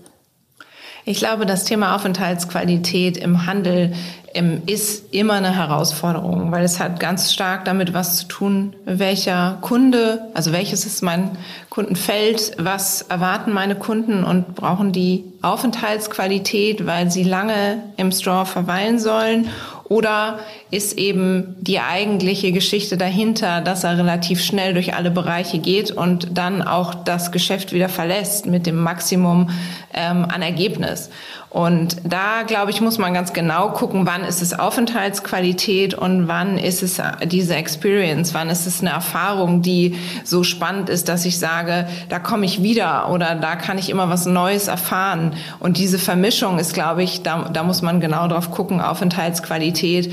Ich 1.04 1.18
glaube, 1.18 1.48
das 1.48 1.64
Thema 1.64 1.96
Aufenthaltsqualität 1.96 3.18
im 3.18 3.48
Handel 3.48 3.94
ähm, 4.36 4.62
ist 4.68 5.14
immer 5.14 5.34
eine 5.34 5.56
Herausforderung, 5.56 6.52
weil 6.52 6.64
es 6.64 6.80
hat 6.80 7.00
ganz 7.00 7.34
stark 7.34 7.66
damit 7.66 7.96
was 7.96 8.18
zu 8.18 8.28
tun, 8.28 8.76
welcher 8.86 9.58
Kunde, 9.62 10.30
also 10.36 10.52
welches 10.52 10.86
ist 10.86 11.02
mein 11.02 11.32
Kundenfeld, 11.72 12.54
was 12.60 13.02
erwarten 13.04 13.52
meine 13.52 13.76
Kunden 13.76 14.24
und 14.24 14.54
brauchen 14.54 14.92
die 14.92 15.24
Aufenthaltsqualität, 15.42 16.86
weil 16.86 17.10
sie 17.10 17.24
lange 17.24 17.82
im 17.98 18.12
Store 18.12 18.46
verweilen 18.46 19.00
sollen 19.00 19.50
oder 19.88 20.40
ist 20.72 20.98
eben 20.98 21.56
die 21.60 21.80
eigentliche 21.80 22.52
Geschichte 22.52 22.98
dahinter, 22.98 23.62
dass 23.62 23.84
er 23.84 23.98
relativ 23.98 24.44
schnell 24.44 24.74
durch 24.74 24.96
alle 24.96 25.12
Bereiche 25.12 25.60
geht 25.60 25.92
und 25.92 26.38
dann 26.38 26.64
auch 26.64 26.96
das 26.96 27.32
Geschäft 27.32 27.72
wieder 27.72 27.90
verlässt 27.90 28.48
mit 28.48 28.66
dem 28.66 28.78
Maximum 28.78 29.52
ähm, 29.94 30.26
an 30.26 30.42
Ergebnis? 30.42 31.12
Und 31.56 31.96
da, 32.04 32.44
glaube 32.46 32.72
ich, 32.72 32.82
muss 32.82 32.98
man 32.98 33.14
ganz 33.14 33.32
genau 33.32 33.70
gucken, 33.70 34.06
wann 34.06 34.26
ist 34.26 34.42
es 34.42 34.60
Aufenthaltsqualität 34.60 35.94
und 35.94 36.28
wann 36.28 36.58
ist 36.58 36.84
es 36.84 37.02
diese 37.24 37.56
Experience, 37.56 38.34
wann 38.34 38.50
ist 38.50 38.68
es 38.68 38.82
eine 38.82 38.90
Erfahrung, 38.90 39.62
die 39.62 39.96
so 40.26 40.44
spannend 40.44 40.90
ist, 40.90 41.08
dass 41.08 41.24
ich 41.24 41.40
sage, 41.40 41.88
da 42.10 42.20
komme 42.20 42.46
ich 42.46 42.62
wieder 42.62 43.10
oder 43.10 43.36
da 43.36 43.56
kann 43.56 43.78
ich 43.78 43.90
immer 43.90 44.10
was 44.10 44.26
Neues 44.26 44.68
erfahren. 44.68 45.32
Und 45.62 45.78
diese 45.78 45.98
Vermischung 45.98 46.60
ist, 46.60 46.74
glaube 46.74 47.04
ich, 47.04 47.24
da, 47.24 47.50
da 47.54 47.64
muss 47.64 47.82
man 47.82 48.02
genau 48.02 48.28
drauf 48.28 48.52
gucken, 48.52 48.82
Aufenthaltsqualität 48.82 50.12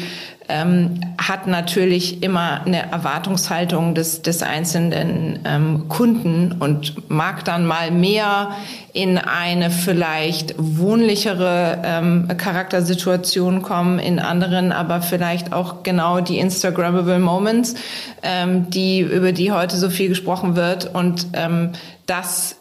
ähm, 0.48 1.00
hat 1.18 1.46
natürlich 1.46 2.22
immer 2.22 2.64
eine 2.64 2.90
Erwartungshaltung 2.90 3.94
des, 3.94 4.22
des 4.22 4.42
einzelnen 4.42 5.40
ähm, 5.44 5.88
Kunden 5.88 6.56
und 6.58 7.10
mag 7.10 7.44
dann 7.44 7.66
mal 7.66 7.90
mehr 7.90 8.50
in 8.92 9.18
eine 9.18 9.70
vielleicht 9.70 10.54
wohnlichere 10.58 11.82
ähm, 11.84 12.28
Charaktersituation 12.36 13.62
kommen, 13.62 13.98
in 13.98 14.18
anderen 14.18 14.72
aber 14.72 15.00
vielleicht 15.00 15.52
auch 15.52 15.82
genau 15.82 16.20
die 16.20 16.38
Instagrammable 16.38 17.18
Moments, 17.18 17.74
ähm, 18.22 18.68
die 18.70 19.00
über 19.00 19.32
die 19.32 19.52
heute 19.52 19.76
so 19.76 19.90
viel 19.90 20.08
gesprochen 20.08 20.56
wird. 20.56 20.94
Und 20.94 21.28
ähm, 21.32 21.72
das 22.06 22.56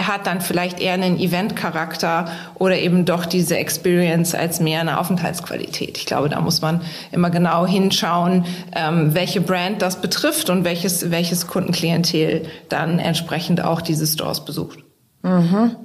hat 0.00 0.26
dann 0.26 0.40
vielleicht 0.40 0.80
eher 0.80 0.94
einen 0.94 1.18
Event-Charakter 1.18 2.26
oder 2.54 2.78
eben 2.78 3.04
doch 3.04 3.24
diese 3.26 3.56
Experience 3.56 4.34
als 4.34 4.60
mehr 4.60 4.80
eine 4.80 4.98
Aufenthaltsqualität. 4.98 5.98
Ich 5.98 6.06
glaube, 6.06 6.28
da 6.28 6.40
muss 6.40 6.60
man 6.60 6.80
immer 7.12 7.30
genau 7.30 7.66
hinschauen, 7.66 8.44
ähm, 8.74 9.14
welche 9.14 9.40
Brand 9.40 9.82
das 9.82 10.00
betrifft 10.00 10.50
und 10.50 10.64
welches, 10.64 11.10
welches 11.10 11.46
Kundenklientel 11.46 12.46
dann 12.68 12.98
entsprechend 12.98 13.62
auch 13.62 13.80
diese 13.80 14.06
Stores 14.06 14.44
besucht. 14.44 14.78
Mhm. 15.22 15.76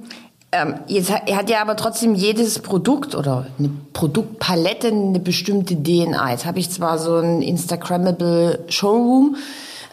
Ähm, 0.54 0.74
jetzt 0.86 1.10
hat, 1.10 1.48
ja 1.48 1.62
aber 1.62 1.76
trotzdem 1.76 2.14
jedes 2.14 2.58
Produkt 2.58 3.14
oder 3.14 3.46
eine 3.58 3.70
Produktpalette 3.94 4.88
eine 4.88 5.18
bestimmte 5.18 5.82
DNA. 5.82 6.30
Jetzt 6.30 6.44
habe 6.44 6.58
ich 6.58 6.70
zwar 6.70 6.98
so 6.98 7.16
einen 7.16 7.40
Instagrammable 7.40 8.64
Showroom, 8.68 9.36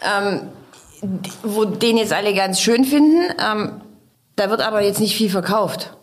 ähm, 0.02 0.40
wo 1.42 1.64
den 1.64 1.96
jetzt 1.96 2.12
alle 2.12 2.34
ganz 2.34 2.60
schön 2.60 2.84
finden. 2.84 3.22
Ähm, 3.40 3.80
da 4.36 4.50
wird 4.50 4.60
aber 4.60 4.82
jetzt 4.82 5.00
nicht 5.00 5.16
viel 5.16 5.30
verkauft. 5.30 5.96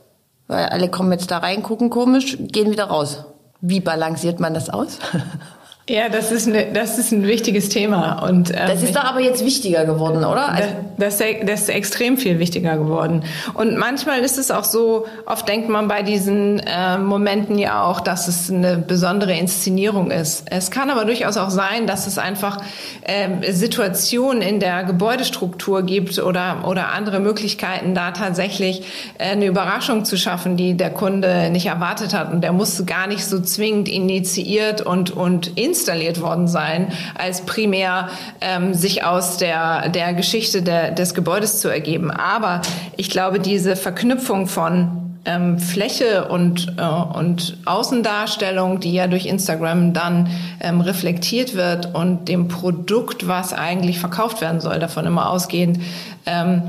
Weil 0.47 0.67
alle 0.67 0.89
kommen 0.89 1.11
jetzt 1.11 1.31
da 1.31 1.39
rein, 1.39 1.63
gucken 1.63 1.89
komisch, 1.89 2.37
gehen 2.39 2.71
wieder 2.71 2.85
raus. 2.85 3.25
Wie 3.59 3.79
balanciert 3.79 4.39
man 4.39 4.53
das 4.53 4.69
aus? 4.69 4.99
Ja, 5.89 6.09
das 6.09 6.33
ist, 6.33 6.49
eine, 6.49 6.65
das 6.73 6.97
ist 6.97 7.13
ein 7.13 7.25
wichtiges 7.25 7.69
Thema. 7.69 8.21
Und, 8.27 8.49
ähm, 8.49 8.57
das 8.67 8.83
ist 8.83 8.93
doch 8.93 9.05
aber 9.05 9.21
jetzt 9.21 9.45
wichtiger 9.45 9.85
geworden, 9.85 10.25
oder? 10.25 10.49
Also 10.49 10.67
das, 10.97 11.17
das, 11.17 11.27
das 11.45 11.61
ist 11.61 11.69
extrem 11.69 12.17
viel 12.17 12.39
wichtiger 12.39 12.75
geworden. 12.75 13.23
Und 13.53 13.77
manchmal 13.77 14.19
ist 14.19 14.37
es 14.37 14.51
auch 14.51 14.65
so, 14.65 15.05
oft 15.25 15.47
denkt 15.47 15.69
man 15.69 15.87
bei 15.87 16.03
diesen 16.03 16.59
äh, 16.59 16.97
Momenten 16.97 17.57
ja 17.57 17.83
auch, 17.83 18.01
dass 18.01 18.27
es 18.27 18.51
eine 18.51 18.77
besondere 18.77 19.37
Inszenierung 19.37 20.11
ist. 20.11 20.43
Es 20.51 20.71
kann 20.71 20.89
aber 20.89 21.05
durchaus 21.05 21.37
auch 21.37 21.51
sein, 21.51 21.87
dass 21.87 22.05
es 22.05 22.17
einfach 22.17 22.61
äh, 23.03 23.53
Situationen 23.53 24.41
in 24.41 24.59
der 24.59 24.83
Gebäudestruktur 24.83 25.83
gibt 25.83 26.19
oder, 26.19 26.67
oder 26.67 26.89
andere 26.89 27.21
Möglichkeiten, 27.21 27.95
da 27.95 28.11
tatsächlich 28.11 28.81
äh, 29.19 29.29
eine 29.29 29.45
Überraschung 29.45 30.03
zu 30.03 30.17
schaffen, 30.17 30.57
die 30.57 30.75
der 30.75 30.89
Kunde 30.89 31.49
nicht 31.49 31.67
erwartet 31.67 32.13
hat. 32.13 32.33
Und 32.33 32.41
der 32.41 32.51
muss 32.51 32.85
gar 32.85 33.07
nicht 33.07 33.23
so 33.23 33.39
zwingend 33.39 33.87
initiiert 33.87 34.81
und, 34.81 35.11
und 35.11 35.57
installiert 35.77 36.21
worden 36.21 36.47
sein, 36.47 36.91
als 37.15 37.41
primär 37.41 38.09
ähm, 38.41 38.73
sich 38.73 39.03
aus 39.03 39.37
der, 39.37 39.89
der 39.89 40.13
Geschichte 40.13 40.63
der, 40.63 40.91
des 40.91 41.13
Gebäudes 41.13 41.59
zu 41.59 41.69
ergeben. 41.69 42.09
Aber 42.09 42.61
ich 42.95 43.09
glaube, 43.09 43.39
diese 43.39 43.75
Verknüpfung 43.75 44.47
von 44.47 45.07
ähm, 45.25 45.59
Fläche 45.59 46.29
und, 46.29 46.73
äh, 46.77 47.17
und 47.17 47.57
Außendarstellung, 47.65 48.79
die 48.79 48.93
ja 48.93 49.07
durch 49.07 49.25
Instagram 49.25 49.93
dann 49.93 50.29
ähm, 50.59 50.81
reflektiert 50.81 51.53
wird 51.53 51.93
und 51.93 52.27
dem 52.27 52.47
Produkt, 52.47 53.27
was 53.27 53.53
eigentlich 53.53 53.99
verkauft 53.99 54.41
werden 54.41 54.61
soll, 54.61 54.79
davon 54.79 55.05
immer 55.05 55.29
ausgehend, 55.29 55.79
ähm, 56.25 56.63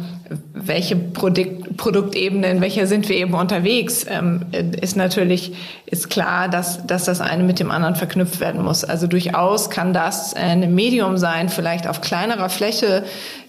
welche 0.53 0.97
Produkt, 0.97 1.77
Produktebene, 1.77 2.51
in 2.51 2.61
welcher 2.61 2.87
sind 2.87 3.09
wir 3.09 3.17
eben 3.17 3.35
unterwegs, 3.35 4.05
ähm, 4.09 4.43
ist 4.53 4.97
natürlich 4.97 5.53
ist 5.87 6.11
klar, 6.11 6.49
dass, 6.49 6.87
dass 6.87 7.05
das 7.05 7.21
eine 7.21 7.45
mit 7.45 7.61
dem 7.61 7.71
anderen 7.71 7.97
verknüpft 7.97 8.41
werden 8.41 8.63
muss. 8.63 8.85
Also 8.85 9.07
durchaus 9.07 9.71
kann 9.71 9.93
das 9.93 10.35
ein 10.35 10.75
Medium 10.75 11.17
sein, 11.17 11.49
vielleicht 11.49 11.87
auf 11.87 12.01
kleinerer 12.01 12.49
Fläche 12.51 13.05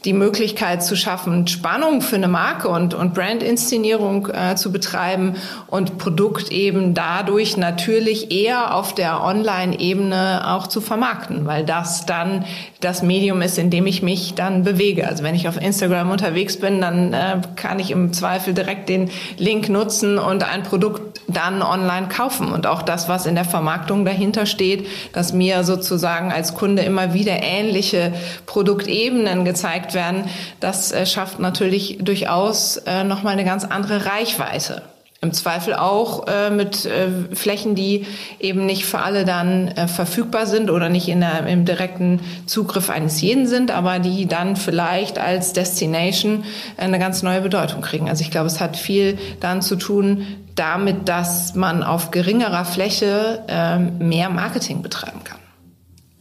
die 0.05 0.13
Möglichkeit 0.13 0.81
zu 0.81 0.95
schaffen, 0.95 1.47
Spannung 1.47 2.01
für 2.01 2.15
eine 2.15 2.29
Marke 2.29 2.69
und, 2.69 2.93
und 2.93 3.13
Brandinszenierung 3.13 4.29
äh, 4.29 4.55
zu 4.55 4.71
betreiben 4.71 5.35
und 5.67 5.97
Produkt 5.97 6.51
eben 6.51 6.93
dadurch 6.93 7.57
natürlich 7.57 8.31
eher 8.31 8.73
auf 8.75 8.95
der 8.95 9.21
Online-Ebene 9.21 10.43
auch 10.47 10.67
zu 10.67 10.79
vermarkten, 10.79 11.45
weil 11.45 11.65
das 11.65 12.05
dann 12.05 12.45
das 12.79 13.01
Medium 13.03 13.41
ist, 13.41 13.57
in 13.57 13.69
dem 13.69 13.85
ich 13.87 14.01
mich 14.01 14.35
dann 14.35 14.63
bewege. 14.63 15.07
Also 15.07 15.23
wenn 15.23 15.35
ich 15.35 15.47
auf 15.49 15.61
Instagram 15.61 16.11
unterwegs 16.11 16.57
bin, 16.57 16.79
dann 16.79 17.13
äh, 17.13 17.41
kann 17.55 17.79
ich 17.79 17.91
im 17.91 18.13
Zweifel 18.13 18.53
direkt 18.53 18.87
den 18.87 19.09
Link 19.37 19.67
nutzen 19.67 20.17
und 20.17 20.43
ein 20.43 20.63
Produkt 20.63 21.19
dann 21.27 21.61
online 21.61 22.07
kaufen. 22.07 22.51
Und 22.53 22.67
auch 22.67 22.81
das, 22.81 23.09
was 23.09 23.25
in 23.25 23.35
der 23.35 23.43
Vermarktung 23.43 24.05
dahinter 24.05 24.45
steht, 24.45 24.87
dass 25.11 25.33
mir 25.33 25.63
sozusagen 25.65 26.31
als 26.31 26.53
Kunde 26.53 26.83
immer 26.83 27.13
wieder 27.13 27.43
ähnliche 27.43 28.13
Produktebenen 28.45 29.43
gezeigt 29.43 29.93
werden, 29.93 30.23
das 30.61 30.93
äh, 30.93 31.05
schafft 31.05 31.39
natürlich 31.39 31.97
durchaus 31.99 32.77
äh, 32.77 33.03
nochmal 33.03 33.33
eine 33.33 33.45
ganz 33.45 33.65
andere 33.65 34.05
Reichweite. 34.05 34.83
Im 35.21 35.33
Zweifel 35.33 35.73
auch 35.73 36.27
äh, 36.27 36.49
mit 36.49 36.85
äh, 36.85 37.09
Flächen, 37.35 37.75
die 37.75 38.05
eben 38.39 38.65
nicht 38.65 38.85
für 38.85 38.99
alle 38.99 39.25
dann 39.25 39.67
äh, 39.67 39.87
verfügbar 39.89 40.45
sind 40.45 40.71
oder 40.71 40.87
nicht 40.87 41.09
in 41.09 41.19
der, 41.19 41.45
im 41.45 41.65
direkten 41.65 42.21
Zugriff 42.45 42.89
eines 42.89 43.19
jeden 43.19 43.45
sind, 43.45 43.69
aber 43.71 43.99
die 43.99 44.27
dann 44.27 44.55
vielleicht 44.55 45.19
als 45.19 45.51
Destination 45.51 46.45
eine 46.77 46.99
ganz 46.99 47.21
neue 47.21 47.41
Bedeutung 47.41 47.81
kriegen. 47.81 48.07
Also 48.07 48.21
ich 48.21 48.31
glaube, 48.31 48.47
es 48.47 48.61
hat 48.61 48.77
viel 48.77 49.17
dann 49.41 49.61
zu 49.61 49.75
tun 49.75 50.25
damit, 50.55 51.09
dass 51.09 51.53
man 51.53 51.83
auf 51.83 52.11
geringerer 52.11 52.63
Fläche 52.63 53.43
äh, 53.47 53.77
mehr 53.77 54.29
Marketing 54.29 54.81
betreiben 54.81 55.23
kann. 55.25 55.39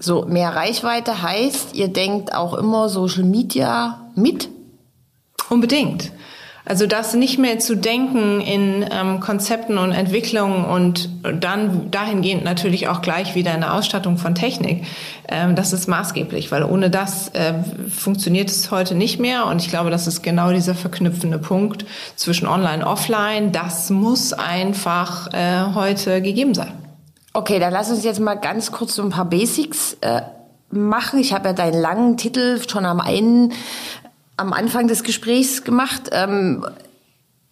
So, 0.00 0.24
mehr 0.26 0.54
Reichweite 0.54 1.22
heißt, 1.22 1.74
ihr 1.74 1.88
denkt 1.88 2.32
auch 2.32 2.54
immer 2.54 2.88
Social 2.88 3.24
Media 3.24 4.10
mit? 4.14 4.48
Unbedingt. 5.50 6.12
Also 6.68 6.86
das 6.86 7.14
nicht 7.14 7.38
mehr 7.38 7.58
zu 7.58 7.76
denken 7.76 8.42
in 8.42 8.84
ähm, 8.90 9.20
Konzepten 9.20 9.78
und 9.78 9.92
Entwicklungen 9.92 10.66
und 10.66 11.08
dann 11.22 11.90
dahingehend 11.90 12.44
natürlich 12.44 12.88
auch 12.88 13.00
gleich 13.00 13.34
wieder 13.34 13.54
in 13.54 13.60
der 13.60 13.72
Ausstattung 13.72 14.18
von 14.18 14.34
Technik, 14.34 14.84
ähm, 15.30 15.56
das 15.56 15.72
ist 15.72 15.88
maßgeblich, 15.88 16.52
weil 16.52 16.62
ohne 16.64 16.90
das 16.90 17.28
äh, 17.30 17.54
funktioniert 17.88 18.50
es 18.50 18.70
heute 18.70 18.94
nicht 18.94 19.18
mehr. 19.18 19.46
Und 19.46 19.62
ich 19.62 19.70
glaube, 19.70 19.88
das 19.88 20.06
ist 20.06 20.22
genau 20.22 20.52
dieser 20.52 20.74
verknüpfende 20.74 21.38
Punkt 21.38 21.86
zwischen 22.16 22.46
Online, 22.46 22.86
Offline. 22.86 23.50
Das 23.50 23.88
muss 23.88 24.34
einfach 24.34 25.32
äh, 25.32 25.74
heute 25.74 26.20
gegeben 26.20 26.52
sein. 26.52 26.72
Okay, 27.32 27.58
dann 27.60 27.72
lass 27.72 27.90
uns 27.90 28.04
jetzt 28.04 28.20
mal 28.20 28.34
ganz 28.34 28.72
kurz 28.72 28.94
so 28.94 29.02
ein 29.02 29.08
paar 29.08 29.24
Basics 29.24 29.96
äh, 30.02 30.20
machen. 30.70 31.18
Ich 31.18 31.32
habe 31.32 31.48
ja 31.48 31.54
deinen 31.54 31.80
langen 31.80 32.18
Titel 32.18 32.60
schon 32.68 32.84
am 32.84 33.00
einen 33.00 33.54
am 34.38 34.52
Anfang 34.52 34.88
des 34.88 35.02
Gesprächs 35.02 35.64
gemacht. 35.64 36.10
Ähm, 36.12 36.64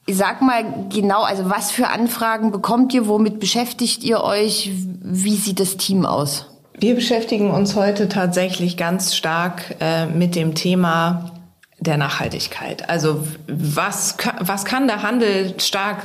sag 0.08 0.40
mal 0.40 0.64
genau, 0.88 1.22
also 1.22 1.50
was 1.50 1.70
für 1.70 1.88
Anfragen 1.88 2.52
bekommt 2.52 2.94
ihr, 2.94 3.06
womit 3.06 3.40
beschäftigt 3.40 4.04
ihr 4.04 4.22
euch, 4.22 4.70
wie 5.02 5.36
sieht 5.36 5.60
das 5.60 5.76
Team 5.76 6.06
aus? 6.06 6.46
Wir 6.78 6.94
beschäftigen 6.94 7.50
uns 7.50 7.74
heute 7.74 8.08
tatsächlich 8.08 8.76
ganz 8.76 9.14
stark 9.14 9.76
äh, 9.80 10.06
mit 10.06 10.34
dem 10.34 10.54
Thema 10.54 11.32
der 11.78 11.96
Nachhaltigkeit. 11.96 12.88
Also 12.88 13.26
was, 13.48 14.16
was 14.40 14.64
kann 14.64 14.86
der 14.86 15.02
Handel 15.02 15.54
stark 15.58 16.02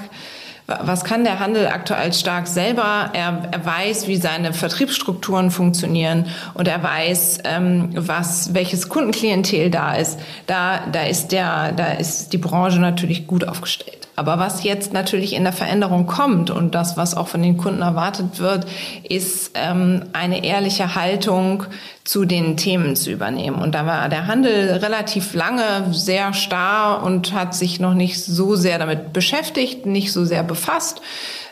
was 0.67 1.03
kann 1.03 1.23
der 1.23 1.39
Handel 1.39 1.67
aktuell 1.67 2.13
stark 2.13 2.47
selber? 2.47 3.09
Er, 3.13 3.49
er 3.51 3.65
weiß, 3.65 4.07
wie 4.07 4.17
seine 4.17 4.53
Vertriebsstrukturen 4.53 5.51
funktionieren 5.51 6.27
und 6.53 6.67
er 6.67 6.81
weiß, 6.81 7.39
ähm, 7.45 7.89
was, 7.95 8.53
welches 8.53 8.89
Kundenklientel 8.89 9.69
da 9.69 9.95
ist. 9.95 10.19
Da, 10.47 10.81
da 10.91 11.03
ist 11.03 11.31
der, 11.31 11.71
da 11.73 11.93
ist 11.93 12.33
die 12.33 12.37
Branche 12.37 12.79
natürlich 12.79 13.27
gut 13.27 13.47
aufgestellt. 13.47 14.00
Aber 14.21 14.37
was 14.37 14.63
jetzt 14.63 14.93
natürlich 14.93 15.33
in 15.33 15.45
der 15.45 15.51
Veränderung 15.51 16.05
kommt 16.05 16.51
und 16.51 16.75
das, 16.75 16.95
was 16.95 17.17
auch 17.17 17.27
von 17.27 17.41
den 17.41 17.57
Kunden 17.57 17.81
erwartet 17.81 18.37
wird, 18.37 18.67
ist 19.09 19.53
ähm, 19.55 20.03
eine 20.13 20.45
ehrliche 20.45 20.93
Haltung 20.93 21.63
zu 22.03 22.25
den 22.25 22.55
Themen 22.55 22.95
zu 22.95 23.09
übernehmen. 23.09 23.59
Und 23.59 23.73
da 23.73 23.87
war 23.87 24.09
der 24.09 24.27
Handel 24.27 24.73
relativ 24.73 25.33
lange 25.33 25.91
sehr 25.91 26.35
starr 26.35 27.01
und 27.01 27.33
hat 27.33 27.55
sich 27.55 27.79
noch 27.79 27.95
nicht 27.95 28.23
so 28.23 28.55
sehr 28.55 28.77
damit 28.77 29.11
beschäftigt, 29.11 29.87
nicht 29.87 30.13
so 30.13 30.23
sehr 30.23 30.43
befasst. 30.43 31.01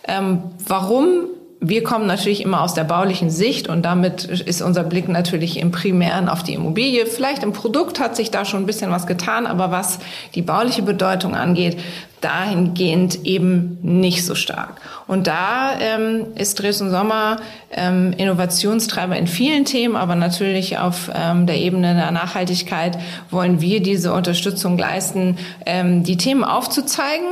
Ähm, 0.07 0.43
warum? 0.67 1.25
wir 1.61 1.83
kommen 1.83 2.07
natürlich 2.07 2.41
immer 2.41 2.61
aus 2.61 2.73
der 2.73 2.85
baulichen 2.85 3.29
Sicht 3.29 3.67
und 3.67 3.83
damit 3.83 4.23
ist 4.23 4.61
unser 4.61 4.83
Blick 4.83 5.09
natürlich 5.09 5.57
im 5.57 5.71
Primären 5.71 6.29
auf 6.29 6.41
die 6.41 6.53
Immobilie. 6.53 7.05
Vielleicht 7.05 7.43
im 7.43 7.51
Produkt 7.51 7.99
hat 7.99 8.15
sich 8.15 8.31
da 8.31 8.45
schon 8.45 8.63
ein 8.63 8.65
bisschen 8.65 8.91
was 8.91 9.07
getan, 9.07 9.45
aber 9.45 9.69
was 9.69 9.99
die 10.35 10.41
bauliche 10.41 10.83
Bedeutung 10.83 11.35
angeht, 11.35 11.77
dahingehend 12.21 13.25
eben 13.25 13.77
nicht 13.81 14.25
so 14.25 14.35
stark. 14.35 14.81
Und 15.07 15.27
da 15.27 15.79
ähm, 15.79 16.27
ist 16.35 16.59
Dresden 16.59 16.91
Sommer 16.91 17.37
ähm, 17.71 18.13
Innovationstreiber 18.17 19.17
in 19.17 19.27
vielen 19.27 19.65
Themen, 19.65 19.95
aber 19.95 20.15
natürlich 20.15 20.77
auf 20.77 21.09
ähm, 21.13 21.47
der 21.47 21.57
Ebene 21.57 21.95
der 21.95 22.11
Nachhaltigkeit 22.11 22.97
wollen 23.31 23.61
wir 23.61 23.81
diese 23.81 24.13
Unterstützung 24.13 24.77
leisten, 24.77 25.37
ähm, 25.65 26.03
die 26.03 26.17
Themen 26.17 26.43
aufzuzeigen 26.43 27.27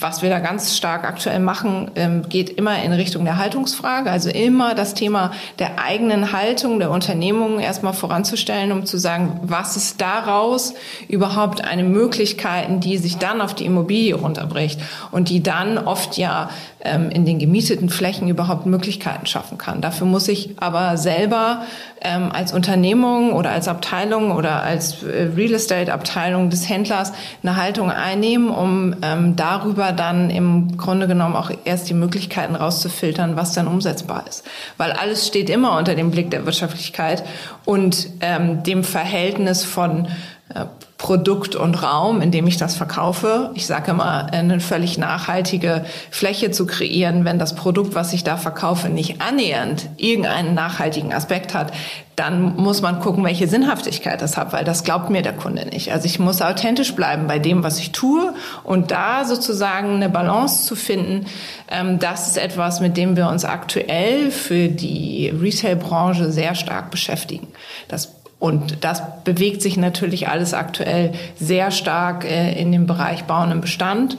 was 0.00 0.20
wir 0.20 0.30
da 0.30 0.40
ganz 0.40 0.76
stark 0.76 1.04
aktuell 1.04 1.38
machen, 1.38 1.92
ähm, 1.94 2.28
geht 2.28 2.50
immer 2.50 2.82
in 2.82 2.92
Richtung 2.92 3.24
der 3.24 3.38
Haltungsfrage, 3.38 4.10
also 4.10 4.28
immer 4.28 4.74
das 4.74 4.94
Thema 4.94 5.30
der 5.60 5.78
eigenen 5.80 6.32
Haltung 6.32 6.80
der 6.80 6.90
Unternehmungen 6.90 7.60
erstmal 7.60 7.92
voranzustellen, 7.92 8.72
um 8.72 8.84
zu 8.84 8.98
sagen, 8.98 9.38
was 9.44 9.76
ist 9.76 10.00
daraus 10.00 10.74
überhaupt 11.06 11.62
eine 11.62 11.84
Möglichkeit, 11.84 12.66
die 12.84 12.98
sich 12.98 13.18
dann 13.18 13.40
auf 13.40 13.54
die 13.54 13.64
Immobilie 13.64 14.16
runterbricht 14.16 14.80
und 15.12 15.28
die 15.28 15.40
dann 15.40 15.78
oft 15.78 16.16
ja 16.16 16.50
ähm, 16.82 17.10
in 17.10 17.24
den 17.24 17.38
gemieteten 17.38 17.88
Flächen 17.88 18.28
überhaupt 18.28 18.66
Möglichkeiten 18.66 19.26
schaffen 19.26 19.58
kann. 19.58 19.80
Dafür 19.80 20.06
muss 20.06 20.28
ich 20.28 20.54
aber 20.58 20.96
selber 20.96 21.62
ähm, 22.00 22.30
als 22.32 22.52
Unternehmung 22.52 23.32
oder 23.32 23.50
als 23.50 23.68
Abteilung 23.68 24.32
oder 24.32 24.62
als 24.62 25.02
äh, 25.02 25.30
Real 25.36 25.52
Estate 25.52 25.92
Abteilung 25.92 26.50
des 26.50 26.68
Händlers 26.68 27.12
eine 27.42 27.56
Haltung 27.56 27.90
einnehmen, 27.90 28.48
um 28.48 28.96
ähm, 29.02 29.36
darüber 29.36 29.92
dann 29.92 30.30
im 30.30 30.76
Grunde 30.76 31.06
genommen 31.06 31.36
auch 31.36 31.50
erst 31.64 31.88
die 31.88 31.94
Möglichkeiten 31.94 32.54
rauszufiltern, 32.54 33.36
was 33.36 33.52
dann 33.52 33.66
umsetzbar 33.66 34.24
ist. 34.28 34.44
Weil 34.76 34.92
alles 34.92 35.26
steht 35.26 35.50
immer 35.50 35.76
unter 35.76 35.94
dem 35.94 36.10
Blick 36.10 36.30
der 36.30 36.46
Wirtschaftlichkeit 36.46 37.24
und 37.64 38.08
ähm, 38.20 38.62
dem 38.62 38.84
Verhältnis 38.84 39.64
von 39.64 40.08
äh, 40.54 40.64
Produkt 41.00 41.56
und 41.56 41.82
Raum, 41.82 42.20
in 42.20 42.30
dem 42.30 42.46
ich 42.46 42.58
das 42.58 42.76
verkaufe. 42.76 43.52
Ich 43.54 43.66
sage 43.66 43.92
immer, 43.92 44.30
eine 44.32 44.60
völlig 44.60 44.98
nachhaltige 44.98 45.86
Fläche 46.10 46.50
zu 46.50 46.66
kreieren, 46.66 47.24
wenn 47.24 47.38
das 47.38 47.54
Produkt, 47.54 47.94
was 47.94 48.12
ich 48.12 48.22
da 48.22 48.36
verkaufe, 48.36 48.90
nicht 48.90 49.22
annähernd 49.22 49.88
irgendeinen 49.96 50.54
nachhaltigen 50.54 51.14
Aspekt 51.14 51.54
hat, 51.54 51.72
dann 52.16 52.54
muss 52.56 52.82
man 52.82 53.00
gucken, 53.00 53.24
welche 53.24 53.48
Sinnhaftigkeit 53.48 54.20
das 54.20 54.36
hat, 54.36 54.52
weil 54.52 54.62
das 54.62 54.84
glaubt 54.84 55.08
mir 55.08 55.22
der 55.22 55.32
Kunde 55.32 55.64
nicht. 55.64 55.90
Also 55.90 56.04
ich 56.04 56.18
muss 56.18 56.42
authentisch 56.42 56.94
bleiben 56.94 57.26
bei 57.26 57.38
dem, 57.38 57.62
was 57.62 57.78
ich 57.78 57.92
tue 57.92 58.34
und 58.62 58.90
da 58.90 59.24
sozusagen 59.24 59.94
eine 59.94 60.10
Balance 60.10 60.66
zu 60.66 60.76
finden, 60.76 61.24
ähm, 61.70 61.98
das 61.98 62.28
ist 62.28 62.36
etwas, 62.36 62.80
mit 62.80 62.98
dem 62.98 63.16
wir 63.16 63.30
uns 63.30 63.46
aktuell 63.46 64.30
für 64.30 64.68
die 64.68 65.30
Retail-Branche 65.30 66.30
sehr 66.30 66.54
stark 66.54 66.90
beschäftigen. 66.90 67.48
Das 67.88 68.19
und 68.40 68.82
das 68.84 69.02
bewegt 69.22 69.60
sich 69.62 69.76
natürlich 69.76 70.28
alles 70.28 70.54
aktuell 70.54 71.12
sehr 71.36 71.70
stark 71.70 72.24
äh, 72.24 72.60
in 72.60 72.72
dem 72.72 72.86
Bereich 72.86 73.24
Bauen 73.24 73.52
im 73.52 73.60
Bestand. 73.60 74.16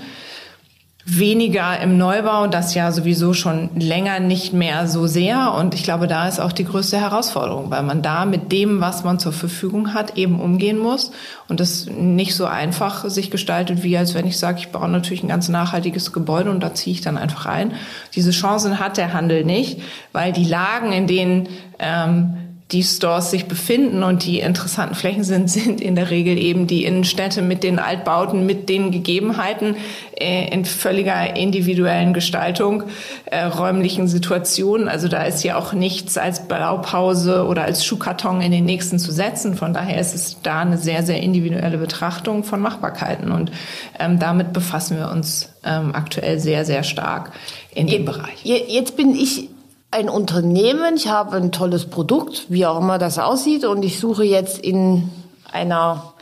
Weniger 1.03 1.79
im 1.79 1.97
Neubau, 1.97 2.45
das 2.45 2.75
ja 2.75 2.91
sowieso 2.91 3.33
schon 3.33 3.71
länger 3.75 4.19
nicht 4.19 4.53
mehr 4.53 4.87
so 4.87 5.07
sehr. 5.07 5.55
Und 5.55 5.73
ich 5.73 5.81
glaube, 5.81 6.05
da 6.05 6.27
ist 6.27 6.39
auch 6.39 6.51
die 6.51 6.65
größte 6.65 6.99
Herausforderung, 6.99 7.71
weil 7.71 7.81
man 7.81 8.03
da 8.03 8.25
mit 8.25 8.51
dem, 8.51 8.79
was 8.79 9.03
man 9.03 9.17
zur 9.17 9.33
Verfügung 9.33 9.95
hat, 9.95 10.15
eben 10.15 10.39
umgehen 10.39 10.77
muss. 10.77 11.11
Und 11.47 11.59
das 11.59 11.87
nicht 11.87 12.35
so 12.35 12.45
einfach 12.45 13.09
sich 13.09 13.31
gestaltet, 13.31 13.81
wie 13.81 13.97
als 13.97 14.13
wenn 14.13 14.27
ich 14.27 14.37
sage, 14.37 14.59
ich 14.59 14.69
baue 14.69 14.87
natürlich 14.87 15.23
ein 15.23 15.29
ganz 15.29 15.49
nachhaltiges 15.49 16.13
Gebäude 16.13 16.51
und 16.51 16.59
da 16.59 16.75
ziehe 16.75 16.93
ich 16.93 17.01
dann 17.01 17.17
einfach 17.17 17.47
rein. 17.47 17.73
Diese 18.13 18.29
Chancen 18.29 18.77
hat 18.77 18.97
der 18.97 19.13
Handel 19.13 19.43
nicht, 19.43 19.81
weil 20.11 20.31
die 20.31 20.45
Lagen, 20.45 20.93
in 20.93 21.07
denen 21.07 21.49
ähm, 21.79 22.37
die 22.71 22.83
Stores 22.83 23.31
sich 23.31 23.47
befinden 23.47 24.01
und 24.03 24.25
die 24.25 24.39
interessanten 24.39 24.95
Flächen 24.95 25.23
sind, 25.23 25.49
sind 25.49 25.81
in 25.81 25.95
der 25.95 26.09
Regel 26.09 26.37
eben 26.37 26.67
die 26.67 26.85
Innenstädte 26.85 27.41
mit 27.41 27.63
den 27.63 27.79
Altbauten, 27.79 28.45
mit 28.45 28.69
den 28.69 28.91
Gegebenheiten 28.91 29.75
äh, 30.17 30.53
in 30.53 30.63
völliger 30.63 31.35
individuellen 31.35 32.13
Gestaltung, 32.13 32.83
äh, 33.25 33.43
räumlichen 33.43 34.07
Situationen. 34.07 34.87
Also 34.87 35.09
da 35.09 35.23
ist 35.23 35.43
ja 35.43 35.57
auch 35.57 35.73
nichts 35.73 36.17
als 36.17 36.47
Blaupause 36.47 37.45
oder 37.45 37.63
als 37.63 37.85
Schuhkarton 37.85 38.41
in 38.41 38.51
den 38.51 38.65
nächsten 38.65 38.99
zu 38.99 39.11
setzen. 39.11 39.55
Von 39.55 39.73
daher 39.73 39.99
ist 39.99 40.15
es 40.15 40.37
da 40.41 40.61
eine 40.61 40.77
sehr, 40.77 41.03
sehr 41.03 41.21
individuelle 41.21 41.77
Betrachtung 41.77 42.45
von 42.45 42.61
Machbarkeiten. 42.61 43.31
Und 43.31 43.51
ähm, 43.99 44.17
damit 44.17 44.53
befassen 44.53 44.97
wir 44.97 45.11
uns 45.11 45.49
ähm, 45.65 45.93
aktuell 45.93 46.39
sehr, 46.39 46.63
sehr 46.63 46.83
stark 46.83 47.31
in 47.73 47.87
dem 47.87 48.05
Bereich. 48.05 48.43
Jetzt 48.43 48.95
bin 48.95 49.15
ich 49.15 49.49
ein 49.91 50.09
Unternehmen, 50.09 50.95
ich 50.95 51.09
habe 51.09 51.35
ein 51.35 51.51
tolles 51.51 51.85
Produkt, 51.85 52.45
wie 52.47 52.65
auch 52.65 52.79
immer 52.79 52.97
das 52.97 53.19
aussieht, 53.19 53.65
und 53.65 53.83
ich 53.83 53.99
suche 53.99 54.23
jetzt 54.23 54.57
in 54.57 55.09
einer 55.51 56.13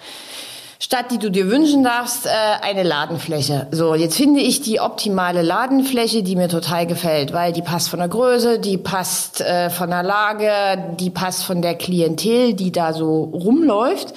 Stadt, 0.79 1.12
die 1.12 1.19
du 1.19 1.29
dir 1.29 1.51
wünschen 1.51 1.84
darfst, 1.84 2.25
äh, 2.25 2.29
eine 2.62 2.82
Ladenfläche. 2.82 3.67
So, 3.69 3.93
jetzt 3.93 4.17
finde 4.17 4.39
ich 4.39 4.62
die 4.62 4.79
optimale 4.79 5.43
Ladenfläche, 5.43 6.23
die 6.23 6.36
mir 6.36 6.49
total 6.49 6.88
gefällt, 6.88 7.32
weil 7.32 7.53
die 7.53 7.62
passt 7.62 7.89
von 7.89 7.99
der 7.99 8.08
Größe, 8.08 8.58
die 8.58 8.77
passt 8.77 9.41
äh, 9.41 9.69
von 9.69 9.91
der 9.91 10.01
Lage, 10.01 10.95
die 10.99 11.12
passt 11.12 11.43
von 11.43 11.62
der 11.62 11.75
Klientel, 11.75 12.55
die 12.55 12.71
da 12.71 12.93
so 12.93 13.25
rumläuft. 13.25 14.15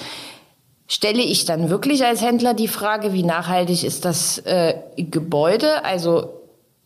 Stelle 0.86 1.22
ich 1.22 1.44
dann 1.44 1.68
wirklich 1.68 2.06
als 2.06 2.22
Händler 2.22 2.54
die 2.54 2.68
Frage, 2.68 3.12
wie 3.12 3.22
nachhaltig 3.22 3.84
ist 3.84 4.06
das 4.06 4.38
äh, 4.38 4.74
Gebäude? 4.96 5.84
Also 5.84 6.30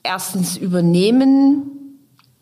erstens 0.02 0.56
übernehmen 0.56 1.75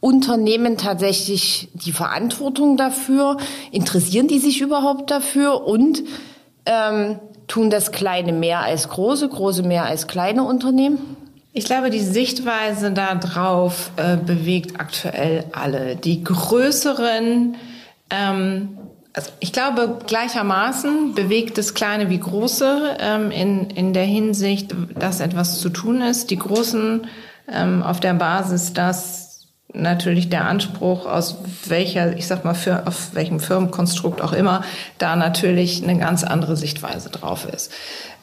Unternehmen 0.05 0.77
tatsächlich 0.77 1.71
die 1.73 1.93
Verantwortung 1.93 2.77
dafür? 2.77 3.39
Interessieren 3.71 4.29
die 4.29 4.39
sich 4.39 4.61
überhaupt 4.61 5.11
dafür? 5.11 5.67
Und 5.67 6.03
ähm, 6.67 7.19
tun 7.49 7.71
das 7.71 7.91
kleine 7.91 8.35
mehr 8.35 8.61
als 8.61 8.91
große, 8.91 9.27
große 9.31 9.63
mehr 9.63 9.87
als 9.87 10.07
kleine 10.07 10.45
Unternehmen? 10.45 10.99
Ich 11.55 11.65
glaube, 11.65 11.89
die 11.89 12.01
Sichtweise 12.01 12.91
darauf 12.91 13.93
äh, 13.97 14.19
bewegt 14.19 14.79
aktuell 14.79 15.47
alle. 15.53 15.97
Die 15.97 16.23
größeren, 16.23 17.57
ähm, 18.11 18.77
also 19.15 19.31
ich 19.41 19.55
glaube 19.55 20.01
gleichermaßen 20.07 21.15
bewegt 21.15 21.57
das 21.57 21.73
Kleine 21.73 22.11
wie 22.11 22.21
Große 22.21 22.99
ähm, 23.01 23.31
in, 23.31 23.71
in 23.71 23.95
der 23.95 24.05
Hinsicht, 24.05 24.75
dass 24.99 25.21
etwas 25.21 25.61
zu 25.61 25.71
tun 25.71 26.03
ist. 26.03 26.31
Die 26.31 26.39
Großen 26.39 27.07
ähm, 27.51 27.83
auf 27.83 28.01
der 28.01 28.13
Basis, 28.13 28.75
dass 28.75 29.24
natürlich 29.75 30.31
der 30.31 30.47
Anspruch 30.47 31.07
aus 31.07 31.39
welcher, 31.67 32.17
ich 32.17 32.27
sag 32.27 32.45
mal, 32.45 32.55
für, 32.55 32.87
auf 32.87 33.15
welchem 33.15 33.41
Firmenkonstrukt 33.41 34.23
auch 34.23 34.33
immer, 34.33 34.63
da 34.99 35.17
natürlich 35.17 35.83
eine 35.83 35.99
ganz 35.99 36.25
andere 36.25 36.57
Sichtweise 36.57 37.11
drauf 37.11 37.47
ist. 37.47 37.73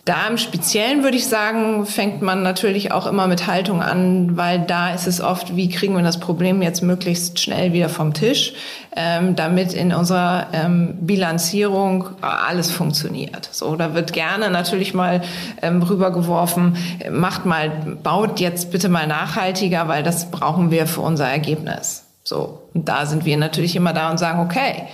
Da 0.06 0.28
im 0.28 0.38
Speziellen 0.38 1.04
würde 1.04 1.18
ich 1.18 1.28
sagen, 1.28 1.86
fängt 1.86 2.24
man 2.24 2.42
natürlich 2.42 2.92
auch 2.92 3.06
immer 3.06 3.28
mit 3.28 3.46
Haltung 3.46 3.84
an, 3.84 4.36
weil 4.36 4.60
da 4.60 4.96
ist 4.96 5.06
es 5.06 5.22
oft, 5.22 5.56
wie 5.56 5.70
kriegen 5.70 5.96
wir 5.96 6.02
das 6.02 6.20
Problem 6.20 6.64
jetzt 6.64 6.82
möglichst 6.82 7.40
schnell 7.40 7.72
wieder 7.74 7.88
vom 7.88 8.16
Tisch, 8.16 8.54
ähm, 8.96 9.36
damit 9.36 9.74
in 9.74 9.94
unserer 9.94 10.48
ähm, 10.54 10.96
Bilanzierung 11.02 12.10
alles 12.22 12.72
funktioniert. 12.72 13.48
So, 13.52 13.76
da 13.76 13.94
wird 13.94 14.12
gerne 14.12 14.50
natürlich 14.50 14.96
mal 14.96 15.22
ähm, 15.62 15.84
rübergeworfen, 15.84 16.78
macht 17.12 17.46
mal, 17.46 17.70
baut 18.02 18.40
jetzt 18.40 18.72
bitte 18.72 18.90
mal 18.90 19.06
nachhaltiger, 19.06 19.88
weil 19.88 20.02
das 20.02 20.32
brauchen 20.32 20.72
wir 20.72 20.88
für 20.88 21.02
unser 21.02 21.28
Ergebnis. 21.28 22.06
So, 22.24 22.64
und 22.74 22.90
da 22.90 23.06
sind 23.06 23.26
wir 23.26 23.38
natürlich 23.38 23.76
immer 23.76 23.94
da 23.94 24.10
und 24.10 24.18
sagen, 24.18 24.40
okay, 24.40 24.88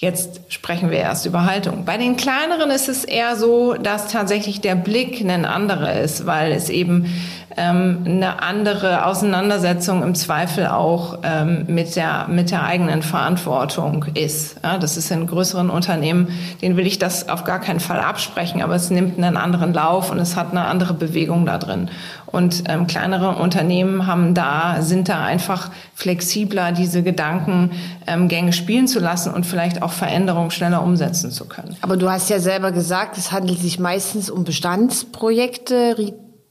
Jetzt 0.00 0.42
sprechen 0.48 0.92
wir 0.92 0.98
erst 0.98 1.26
über 1.26 1.44
Haltung. 1.44 1.84
Bei 1.84 1.96
den 1.96 2.16
kleineren 2.16 2.70
ist 2.70 2.88
es 2.88 3.02
eher 3.02 3.34
so, 3.34 3.74
dass 3.74 4.12
tatsächlich 4.12 4.60
der 4.60 4.76
Blick 4.76 5.20
ein 5.20 5.44
anderer 5.44 6.00
ist, 6.00 6.24
weil 6.24 6.52
es 6.52 6.68
eben 6.68 7.12
ähm, 7.56 8.02
eine 8.04 8.42
andere 8.42 9.06
Auseinandersetzung 9.06 10.02
im 10.02 10.14
Zweifel 10.14 10.66
auch 10.66 11.18
ähm, 11.22 11.64
mit 11.68 11.96
der 11.96 12.26
mit 12.28 12.50
der 12.50 12.64
eigenen 12.64 13.02
Verantwortung 13.02 14.04
ist. 14.14 14.56
Ja, 14.62 14.78
das 14.78 14.96
ist 14.96 15.10
in 15.10 15.26
größeren 15.26 15.70
Unternehmen, 15.70 16.28
denen 16.60 16.76
will 16.76 16.86
ich 16.86 16.98
das 16.98 17.28
auf 17.28 17.44
gar 17.44 17.60
keinen 17.60 17.80
Fall 17.80 18.00
absprechen, 18.00 18.62
aber 18.62 18.74
es 18.74 18.90
nimmt 18.90 19.18
einen 19.18 19.36
anderen 19.36 19.72
Lauf 19.72 20.10
und 20.10 20.18
es 20.18 20.36
hat 20.36 20.50
eine 20.50 20.64
andere 20.64 20.94
Bewegung 20.94 21.46
da 21.46 21.58
drin. 21.58 21.90
Und 22.26 22.64
ähm, 22.68 22.86
kleinere 22.86 23.36
Unternehmen 23.36 24.06
haben 24.06 24.34
da, 24.34 24.82
sind 24.82 25.08
da 25.08 25.24
einfach 25.24 25.70
flexibler, 25.94 26.72
diese 26.72 27.02
Gedankengänge 27.02 28.52
spielen 28.52 28.86
zu 28.86 29.00
lassen 29.00 29.32
und 29.32 29.46
vielleicht 29.46 29.80
auch 29.80 29.92
Veränderungen 29.92 30.50
schneller 30.50 30.82
umsetzen 30.82 31.30
zu 31.30 31.46
können. 31.46 31.76
Aber 31.80 31.96
du 31.96 32.10
hast 32.10 32.28
ja 32.28 32.38
selber 32.38 32.70
gesagt, 32.70 33.16
es 33.16 33.32
handelt 33.32 33.58
sich 33.58 33.78
meistens 33.78 34.28
um 34.28 34.44
Bestandsprojekte. 34.44 35.96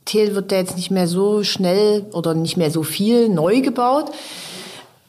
Retail 0.08 0.36
wird 0.36 0.52
da 0.52 0.58
jetzt 0.58 0.76
nicht 0.76 0.92
mehr 0.92 1.08
so 1.08 1.44
schnell 1.44 2.06
oder 2.14 2.34
nicht 2.34 2.58
mehr 2.58 2.72
so 2.72 2.84
viel 2.84 3.30
neu 3.30 3.62
gebaut. 3.62 4.12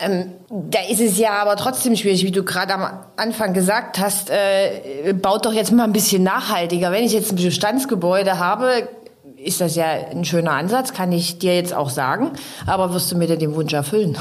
Ähm, 0.00 0.30
da 0.48 0.78
ist 0.88 1.00
es 1.00 1.18
ja 1.18 1.32
aber 1.42 1.56
trotzdem 1.56 1.96
schwierig, 1.96 2.24
wie 2.24 2.30
du 2.30 2.44
gerade 2.44 2.74
am 2.74 3.00
Anfang 3.16 3.52
gesagt 3.52 3.98
hast, 3.98 4.30
äh, 4.30 5.12
baut 5.12 5.44
doch 5.44 5.52
jetzt 5.52 5.72
mal 5.72 5.84
ein 5.84 5.92
bisschen 5.92 6.22
nachhaltiger. 6.22 6.92
Wenn 6.92 7.04
ich 7.04 7.12
jetzt 7.12 7.32
ein 7.32 7.36
Bestandsgebäude 7.36 8.38
habe, 8.38 8.88
ist 9.36 9.60
das 9.60 9.74
ja 9.74 9.86
ein 10.10 10.24
schöner 10.24 10.52
Ansatz, 10.52 10.92
kann 10.92 11.10
ich 11.10 11.38
dir 11.38 11.54
jetzt 11.54 11.74
auch 11.74 11.90
sagen. 11.90 12.30
Aber 12.66 12.94
wirst 12.94 13.10
du 13.10 13.16
mir 13.16 13.26
denn 13.26 13.40
den 13.40 13.54
Wunsch 13.54 13.72
erfüllen? 13.72 14.16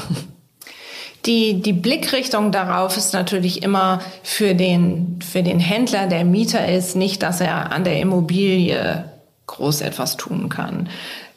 Die, 1.26 1.60
die 1.60 1.72
Blickrichtung 1.72 2.52
darauf 2.52 2.96
ist 2.96 3.12
natürlich 3.12 3.62
immer 3.62 4.00
für 4.22 4.54
den, 4.54 5.18
für 5.20 5.42
den 5.42 5.58
Händler, 5.58 6.06
der 6.06 6.24
Mieter 6.24 6.66
ist, 6.68 6.96
nicht, 6.96 7.22
dass 7.22 7.40
er 7.40 7.72
an 7.72 7.84
der 7.84 8.00
Immobilie 8.00 9.04
groß 9.48 9.80
etwas 9.80 10.16
tun 10.16 10.48
kann. 10.48 10.88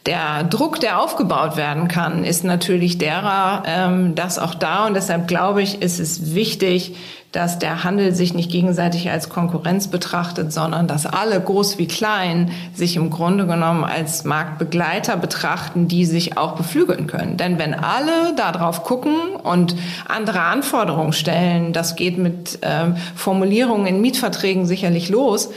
Der 0.06 0.44
Druck, 0.44 0.80
der 0.80 1.00
aufgebaut 1.00 1.58
werden 1.58 1.88
kann, 1.88 2.24
ist 2.24 2.44
natürlich 2.44 2.98
derer, 2.98 3.64
ähm, 3.68 4.16
dass 4.16 4.40
auch 4.40 4.56
da, 4.56 4.88
und 4.88 4.96
deshalb 4.96 5.28
glaube 5.28 5.62
ich, 5.62 5.82
ist 5.82 6.00
es 6.00 6.34
wichtig, 6.34 6.96
dass 7.32 7.60
der 7.60 7.84
Handel 7.86 8.14
sich 8.14 8.34
nicht 8.34 8.52
gegenseitig 8.52 9.10
als 9.10 9.30
Konkurrenz 9.30 9.88
betrachtet, 9.88 10.52
sondern 10.52 10.88
dass 10.88 11.06
alle, 11.06 11.40
groß 11.40 11.78
wie 11.78 11.88
klein, 11.88 12.52
sich 12.74 12.98
im 12.98 13.10
Grunde 13.10 13.48
genommen 13.48 13.86
als 13.86 14.26
Marktbegleiter 14.26 15.16
betrachten, 15.16 15.88
die 15.88 16.06
sich 16.06 16.38
auch 16.38 16.56
beflügeln 16.56 17.08
können. 17.08 17.38
Denn 17.38 17.58
wenn 17.58 17.74
alle 17.74 18.36
darauf 18.36 18.84
gucken 18.84 19.16
und 19.44 19.76
andere 20.08 20.42
Anforderungen 20.42 21.14
stellen, 21.14 21.72
das 21.72 21.96
geht 21.96 22.18
mit 22.18 22.60
ähm, 22.64 22.98
Formulierungen 23.16 23.88
in 23.88 24.02
Mietverträgen 24.02 24.66
sicherlich 24.66 25.08
los, 25.08 25.50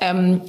ähm, 0.00 0.40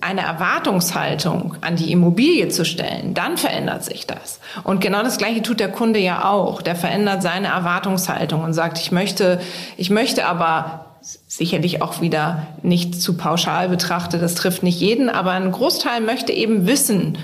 eine 0.00 0.22
Erwartungshaltung 0.22 1.56
an 1.60 1.76
die 1.76 1.92
Immobilie 1.92 2.48
zu 2.48 2.64
stellen, 2.64 3.12
dann 3.12 3.36
verändert 3.36 3.84
sich 3.84 4.06
das. 4.06 4.40
Und 4.64 4.80
genau 4.80 5.02
das 5.02 5.18
Gleiche 5.18 5.42
tut 5.42 5.60
der 5.60 5.70
Kunde 5.70 5.98
ja 5.98 6.24
auch. 6.30 6.62
Der 6.62 6.74
verändert 6.74 7.22
seine 7.22 7.48
Erwartungshaltung 7.48 8.42
und 8.42 8.54
sagt, 8.54 8.78
ich 8.78 8.92
möchte, 8.92 9.40
ich 9.76 9.90
möchte 9.90 9.99
aber 10.26 10.86
sicherlich 11.26 11.82
auch 11.82 12.00
wieder 12.00 12.46
nicht 12.62 13.00
zu 13.00 13.16
pauschal 13.16 13.68
betrachtet, 13.68 14.22
das 14.22 14.34
trifft 14.34 14.62
nicht 14.62 14.80
jeden, 14.80 15.08
aber 15.08 15.32
ein 15.32 15.52
Großteil 15.52 16.00
möchte 16.00 16.32
eben 16.32 16.66
wissen, 16.66 17.16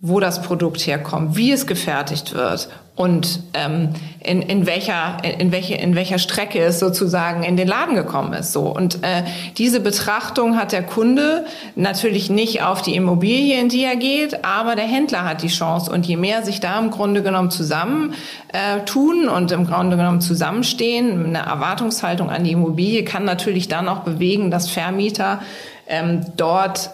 wo 0.00 0.20
das 0.20 0.42
Produkt 0.42 0.86
herkommt, 0.86 1.36
wie 1.36 1.50
es 1.50 1.66
gefertigt 1.66 2.34
wird 2.34 2.68
und 2.98 3.40
ähm, 3.54 3.90
in, 4.20 4.42
in 4.42 4.66
welcher 4.66 5.18
in 5.22 5.52
welche 5.52 5.74
in 5.74 5.94
welcher 5.94 6.18
Strecke 6.18 6.60
es 6.60 6.80
sozusagen 6.80 7.44
in 7.44 7.56
den 7.56 7.68
Laden 7.68 7.94
gekommen 7.94 8.32
ist. 8.32 8.52
So. 8.52 8.62
Und 8.62 9.04
äh, 9.04 9.22
diese 9.56 9.78
Betrachtung 9.78 10.56
hat 10.56 10.72
der 10.72 10.82
Kunde 10.82 11.46
natürlich 11.76 12.28
nicht 12.28 12.62
auf 12.62 12.82
die 12.82 12.96
Immobilie 12.96 13.60
in 13.60 13.68
die 13.68 13.84
er 13.84 13.94
geht 13.96 14.44
aber 14.44 14.74
der 14.74 14.86
Händler 14.86 15.24
hat 15.24 15.42
die 15.42 15.48
Chance. 15.48 15.92
Und 15.92 16.06
je 16.06 16.16
mehr 16.16 16.44
sich 16.44 16.58
da 16.58 16.78
im 16.78 16.90
Grunde 16.90 17.22
genommen 17.22 17.52
zusammen 17.52 18.14
äh, 18.52 18.84
tun 18.84 19.28
und 19.28 19.52
im 19.52 19.64
Grunde 19.64 19.96
genommen 19.96 20.20
zusammenstehen 20.20 21.26
eine 21.26 21.38
Erwartungshaltung 21.38 22.30
an 22.30 22.42
die 22.42 22.52
Immobilie 22.52 23.04
kann 23.04 23.24
natürlich 23.24 23.68
dann 23.68 23.88
auch 23.88 24.00
bewegen 24.00 24.50
dass 24.50 24.68
Vermieter 24.68 25.40
ähm, 25.88 26.24
dort 26.36 26.90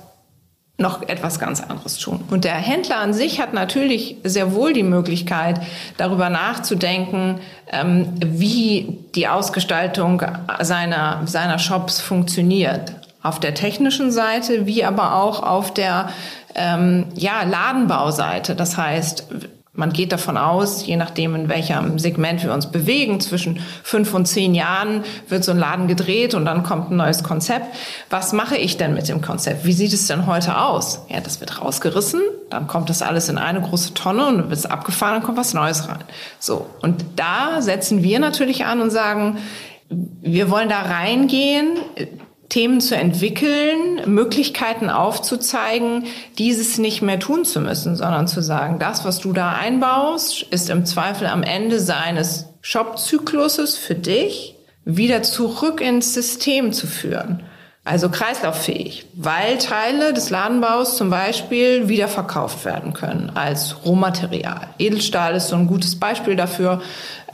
noch 0.76 1.08
etwas 1.08 1.38
ganz 1.38 1.60
anderes 1.60 1.98
tun. 1.98 2.24
Und 2.30 2.44
der 2.44 2.54
Händler 2.54 2.98
an 2.98 3.14
sich 3.14 3.40
hat 3.40 3.54
natürlich 3.54 4.16
sehr 4.24 4.54
wohl 4.54 4.72
die 4.72 4.82
Möglichkeit, 4.82 5.60
darüber 5.96 6.30
nachzudenken, 6.30 7.40
ähm, 7.70 8.12
wie 8.18 8.98
die 9.14 9.28
Ausgestaltung 9.28 10.22
seiner, 10.60 11.22
seiner 11.26 11.58
Shops 11.58 12.00
funktioniert. 12.00 12.92
Auf 13.22 13.38
der 13.38 13.54
technischen 13.54 14.10
Seite, 14.10 14.66
wie 14.66 14.84
aber 14.84 15.14
auch 15.14 15.42
auf 15.42 15.72
der 15.72 16.08
ähm, 16.56 17.06
ja, 17.14 17.44
Ladenbauseite. 17.44 18.56
Das 18.56 18.76
heißt, 18.76 19.28
man 19.76 19.92
geht 19.92 20.12
davon 20.12 20.36
aus, 20.36 20.86
je 20.86 20.96
nachdem, 20.96 21.34
in 21.34 21.48
welchem 21.48 21.98
Segment 21.98 22.44
wir 22.44 22.52
uns 22.52 22.70
bewegen, 22.70 23.20
zwischen 23.20 23.60
fünf 23.82 24.14
und 24.14 24.26
zehn 24.26 24.54
Jahren 24.54 25.02
wird 25.28 25.42
so 25.42 25.50
ein 25.50 25.58
Laden 25.58 25.88
gedreht 25.88 26.34
und 26.34 26.44
dann 26.44 26.62
kommt 26.62 26.92
ein 26.92 26.96
neues 26.96 27.24
Konzept. 27.24 27.74
Was 28.08 28.32
mache 28.32 28.56
ich 28.56 28.76
denn 28.76 28.94
mit 28.94 29.08
dem 29.08 29.20
Konzept? 29.20 29.64
Wie 29.64 29.72
sieht 29.72 29.92
es 29.92 30.06
denn 30.06 30.26
heute 30.26 30.58
aus? 30.58 31.04
Ja, 31.08 31.20
das 31.20 31.40
wird 31.40 31.60
rausgerissen, 31.60 32.20
dann 32.50 32.68
kommt 32.68 32.88
das 32.88 33.02
alles 33.02 33.28
in 33.28 33.36
eine 33.36 33.60
große 33.60 33.94
Tonne 33.94 34.26
und 34.26 34.38
dann 34.38 34.48
wird 34.48 34.60
es 34.60 34.66
abgefahren, 34.66 35.14
dann 35.14 35.22
kommt 35.24 35.38
was 35.38 35.54
Neues 35.54 35.88
rein. 35.88 36.04
So. 36.38 36.66
Und 36.80 37.04
da 37.16 37.60
setzen 37.60 38.04
wir 38.04 38.20
natürlich 38.20 38.66
an 38.66 38.80
und 38.80 38.90
sagen, 38.90 39.38
wir 39.88 40.50
wollen 40.50 40.68
da 40.68 40.82
reingehen, 40.82 41.78
Themen 42.48 42.80
zu 42.80 42.96
entwickeln, 42.96 44.02
Möglichkeiten 44.06 44.90
aufzuzeigen, 44.90 46.04
dieses 46.38 46.78
nicht 46.78 47.02
mehr 47.02 47.18
tun 47.18 47.44
zu 47.44 47.60
müssen, 47.60 47.96
sondern 47.96 48.28
zu 48.28 48.42
sagen, 48.42 48.78
das, 48.78 49.04
was 49.04 49.20
du 49.20 49.32
da 49.32 49.52
einbaust, 49.52 50.42
ist 50.50 50.70
im 50.70 50.86
Zweifel 50.86 51.26
am 51.26 51.42
Ende 51.42 51.80
seines 51.80 52.46
Shop-Zykluses 52.60 53.76
für 53.76 53.94
dich 53.94 54.54
wieder 54.84 55.22
zurück 55.22 55.80
ins 55.80 56.14
System 56.14 56.72
zu 56.72 56.86
führen. 56.86 57.42
Also 57.86 58.08
kreislauffähig, 58.08 59.04
weil 59.12 59.58
Teile 59.58 60.14
des 60.14 60.30
Ladenbaus 60.30 60.96
zum 60.96 61.10
Beispiel 61.10 61.86
wieder 61.86 62.08
verkauft 62.08 62.64
werden 62.64 62.94
können 62.94 63.30
als 63.34 63.84
Rohmaterial. 63.84 64.68
Edelstahl 64.78 65.34
ist 65.34 65.48
so 65.48 65.56
ein 65.56 65.66
gutes 65.66 66.00
Beispiel 66.00 66.34
dafür, 66.34 66.80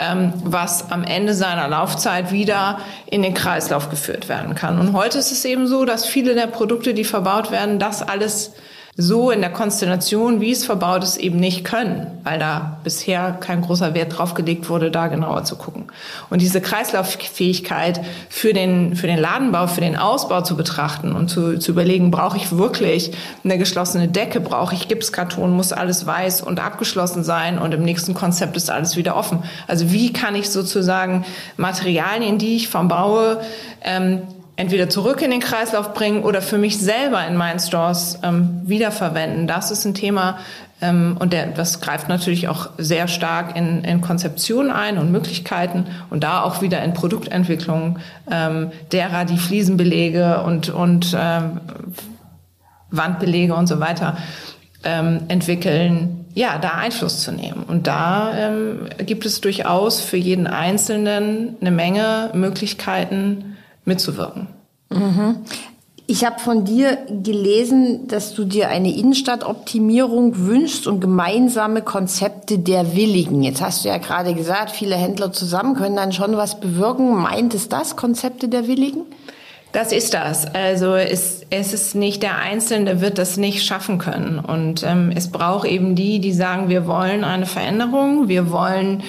ähm, 0.01 0.33
was 0.43 0.91
am 0.91 1.05
Ende 1.05 1.35
seiner 1.35 1.69
Laufzeit 1.69 2.33
wieder 2.33 2.81
in 3.07 3.23
den 3.23 3.35
Kreislauf 3.35 3.91
geführt 3.91 4.29
werden 4.29 4.57
kann. 4.57 4.81
Und 4.81 4.93
heute 4.93 5.19
ist 5.19 5.31
es 5.31 5.45
eben 5.45 5.69
so, 5.69 5.85
dass 5.85 6.05
viele 6.05 6.35
der 6.35 6.49
Produkte, 6.49 6.95
die 6.95 7.05
verbaut 7.05 7.53
werden, 7.53 7.79
das 7.79 8.03
alles 8.03 8.53
so 9.01 9.31
in 9.31 9.41
der 9.41 9.51
Konstellation, 9.51 10.41
wie 10.41 10.53
es 10.53 10.67
verbaut 10.67 11.03
ist, 11.03 11.17
eben 11.17 11.39
nicht 11.39 11.65
können, 11.65 12.07
weil 12.23 12.39
da 12.39 12.79
bisher 12.85 13.33
kein 13.33 13.63
großer 13.63 13.95
Wert 13.95 14.19
drauf 14.19 14.35
gelegt 14.35 14.69
wurde, 14.69 14.91
da 14.91 15.09
genauer 15.09 15.45
zu 15.45 15.57
gucken. 15.57 15.87
Und 16.29 16.43
diese 16.43 16.61
Kreislauffähigkeit 16.61 18.01
für 18.29 18.53
den, 18.53 18.95
für 18.97 19.07
den 19.07 19.19
Ladenbau, 19.19 19.67
für 19.69 19.81
den 19.81 19.97
Ausbau 19.97 20.43
zu 20.43 20.57
betrachten 20.57 21.13
und 21.13 21.29
zu, 21.29 21.59
zu 21.59 21.73
überlegen, 21.73 22.11
brauche 22.11 22.37
ich 22.37 22.57
wirklich 22.57 23.13
eine 23.43 23.57
geschlossene 23.57 24.09
Decke, 24.09 24.41
brauche 24.41 24.75
ich 24.75 24.89
Gipskarton, 24.89 25.51
muss 25.51 25.73
alles 25.73 26.07
weiß 26.07 26.43
und 26.43 26.61
abgeschlossen 26.61 27.25
sein 27.25 27.59
und 27.59 27.73
im 27.73 27.83
nächsten 27.83 28.13
Konzept 28.13 28.57
ist 28.57 28.71
alles 28.71 28.97
wieder 28.97 29.17
offen. 29.17 29.45
Also 29.67 29.93
wie 29.93 30.13
kann 30.13 30.35
ich 30.35 30.51
sozusagen 30.51 31.25
Materialien, 31.57 32.37
die 32.37 32.57
ich 32.57 32.69
verbaue, 32.69 33.41
ähm, 33.83 34.23
entweder 34.61 34.89
zurück 34.89 35.23
in 35.23 35.31
den 35.31 35.41
Kreislauf 35.41 35.95
bringen 35.95 36.23
oder 36.23 36.43
für 36.43 36.59
mich 36.59 36.79
selber 36.79 37.27
in 37.27 37.35
meinen 37.35 37.59
Stores 37.59 38.19
ähm, 38.23 38.61
wiederverwenden. 38.65 39.47
Das 39.47 39.71
ist 39.71 39.85
ein 39.85 39.95
Thema, 39.95 40.39
Ähm, 40.83 41.17
und 41.19 41.33
der, 41.33 41.47
das 41.49 41.81
greift 41.81 42.09
natürlich 42.09 42.49
auch 42.49 42.71
sehr 42.79 43.07
stark 43.07 43.57
in, 43.57 43.85
in 43.85 44.01
Konzeption 44.01 44.71
ein 44.71 44.99
und 44.99 45.13
Möglichkeiten 45.13 45.87
und 46.09 46.25
da 46.25 46.43
auch 46.43 46.63
wieder 46.63 46.83
in 46.83 46.95
Produktentwicklung 46.95 47.99
ähm, 48.31 48.73
derer, 48.91 49.25
die 49.25 49.37
Fliesenbelege 49.37 50.43
und, 50.43 50.71
und 50.71 51.15
ähm, 51.19 51.61
Wandbelege 52.91 53.55
und 53.55 53.67
so 53.67 53.79
weiter 53.79 54.17
ähm, 54.85 55.21
entwickeln, 55.29 56.25
ja, 56.35 56.59
da 56.59 56.71
Einfluss 56.71 57.21
zu 57.21 57.33
nehmen. 57.33 57.65
Und 57.65 57.87
da 57.87 58.33
ähm, 58.35 58.89
gibt 59.05 59.27
es 59.27 59.41
durchaus 59.41 60.01
für 60.01 60.17
jeden 60.17 60.47
Einzelnen 60.47 61.57
eine 61.61 61.71
Menge 61.71 62.31
Möglichkeiten 62.33 63.57
mitzuwirken. 63.85 64.49
Mhm. 64.91 65.37
Ich 66.07 66.25
habe 66.25 66.41
von 66.41 66.65
dir 66.65 66.99
gelesen, 67.09 68.09
dass 68.09 68.35
du 68.35 68.45
dir 68.45 68.69
eine 68.69 68.93
Innenstadtoptimierung 68.93 70.45
wünschst 70.45 70.89
und 70.89 70.99
gemeinsame 70.99 71.83
Konzepte 71.83 72.59
der 72.59 72.97
Willigen. 72.97 73.45
Jetzt 73.45 73.63
hast 73.63 73.85
du 73.85 73.91
ja 73.91 73.99
gerade 73.99 74.35
gesagt, 74.35 74.73
viele 74.73 74.97
Händler 74.97 75.31
zusammen 75.33 75.77
können 75.77 75.95
dann 75.95 76.13
schon 76.13 76.37
was 76.37 76.59
bewirken. 76.59 77.15
Meint 77.15 77.55
es 77.55 77.69
das, 77.69 77.95
Konzepte 77.95 78.49
der 78.49 78.67
Willigen? 78.67 79.03
Das 79.71 79.93
ist 79.93 80.15
das. 80.15 80.53
Also 80.53 80.97
es, 80.97 81.43
es 81.51 81.73
ist 81.73 81.95
nicht 81.95 82.25
der 82.25 82.39
Einzelne, 82.39 83.01
wird 83.01 83.19
das 83.19 83.37
nicht 83.37 83.65
schaffen 83.65 83.99
können. 83.99 84.41
Und 84.41 84.83
ähm, 84.83 85.13
es 85.15 85.31
braucht 85.31 85.69
eben 85.69 85.95
die, 85.95 86.19
die 86.19 86.33
sagen, 86.33 86.69
wir 86.69 86.89
wollen 86.89 87.23
eine 87.23 87.47
Veränderung, 87.47 88.27
wir 88.27 88.51
wollen 88.51 89.05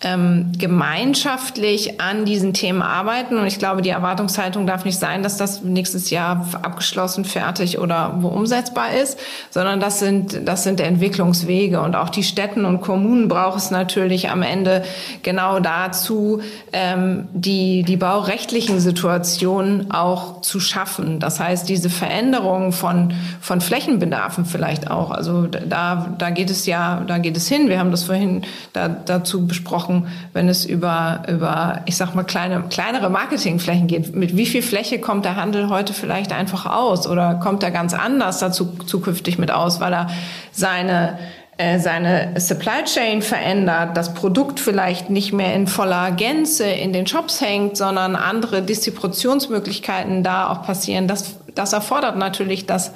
ähm, 0.00 0.52
gemeinschaftlich 0.56 2.00
an 2.00 2.24
diesen 2.24 2.54
Themen 2.54 2.82
arbeiten. 2.82 3.36
Und 3.36 3.48
ich 3.48 3.58
glaube, 3.58 3.82
die 3.82 3.88
Erwartungshaltung 3.88 4.64
darf 4.64 4.84
nicht 4.84 4.98
sein, 4.98 5.24
dass 5.24 5.36
das 5.38 5.62
nächstes 5.64 6.10
Jahr 6.10 6.46
abgeschlossen, 6.62 7.24
fertig 7.24 7.80
oder 7.80 8.14
wo 8.20 8.28
umsetzbar 8.28 8.92
ist, 8.92 9.18
sondern 9.50 9.80
das 9.80 9.98
sind, 9.98 10.46
das 10.46 10.62
sind 10.62 10.80
Entwicklungswege. 10.80 11.80
Und 11.80 11.96
auch 11.96 12.10
die 12.10 12.22
Städten 12.22 12.64
und 12.64 12.80
Kommunen 12.80 13.26
braucht 13.26 13.58
es 13.58 13.72
natürlich 13.72 14.30
am 14.30 14.42
Ende 14.42 14.84
genau 15.24 15.58
dazu, 15.58 16.42
ähm, 16.72 17.26
die, 17.32 17.82
die 17.82 17.96
baurechtlichen 17.96 18.78
Situationen 18.78 19.90
auch 19.90 20.42
zu 20.42 20.60
schaffen. 20.60 21.18
Das 21.18 21.40
heißt, 21.40 21.68
diese 21.68 21.90
Veränderung 21.90 22.70
von, 22.70 23.14
von 23.40 23.60
Flächenbedarfen 23.60 24.44
vielleicht 24.44 24.88
auch. 24.92 25.10
Also 25.10 25.46
da, 25.48 26.14
da 26.16 26.30
geht 26.30 26.50
es 26.50 26.66
ja, 26.66 27.02
da 27.04 27.18
geht 27.18 27.36
es 27.36 27.48
hin. 27.48 27.68
Wir 27.68 27.80
haben 27.80 27.90
das 27.90 28.04
vorhin 28.04 28.42
da, 28.72 28.88
dazu 28.88 29.48
besprochen 29.48 29.87
gesprochen, 29.88 30.06
wenn 30.32 30.48
es 30.48 30.64
über, 30.64 31.22
über, 31.28 31.80
ich 31.86 31.96
sag 31.96 32.14
mal, 32.14 32.24
kleine, 32.24 32.64
kleinere 32.70 33.10
Marketingflächen 33.10 33.86
geht. 33.86 34.14
Mit 34.14 34.36
wie 34.36 34.46
viel 34.46 34.62
Fläche 34.62 35.00
kommt 35.00 35.24
der 35.24 35.36
Handel 35.36 35.68
heute 35.68 35.92
vielleicht 35.92 36.32
einfach 36.32 36.66
aus 36.66 37.06
oder 37.06 37.34
kommt 37.34 37.62
er 37.62 37.70
ganz 37.70 37.94
anders 37.94 38.38
dazu 38.38 38.66
zukünftig 38.86 39.38
mit 39.38 39.50
aus, 39.50 39.80
weil 39.80 39.92
er 39.92 40.06
seine 40.52 41.18
äh, 41.56 41.80
seine 41.80 42.34
Supply 42.38 42.84
Chain 42.84 43.20
verändert, 43.20 43.96
das 43.96 44.14
Produkt 44.14 44.60
vielleicht 44.60 45.10
nicht 45.10 45.32
mehr 45.32 45.54
in 45.54 45.66
voller 45.66 46.12
Gänze 46.12 46.66
in 46.66 46.92
den 46.92 47.06
Shops 47.06 47.40
hängt, 47.40 47.76
sondern 47.76 48.14
andere 48.14 48.62
Distributionsmöglichkeiten 48.62 50.22
da 50.22 50.50
auch 50.50 50.62
passieren. 50.62 51.08
Das, 51.08 51.34
das 51.56 51.72
erfordert 51.72 52.16
natürlich, 52.16 52.66
dass 52.66 52.92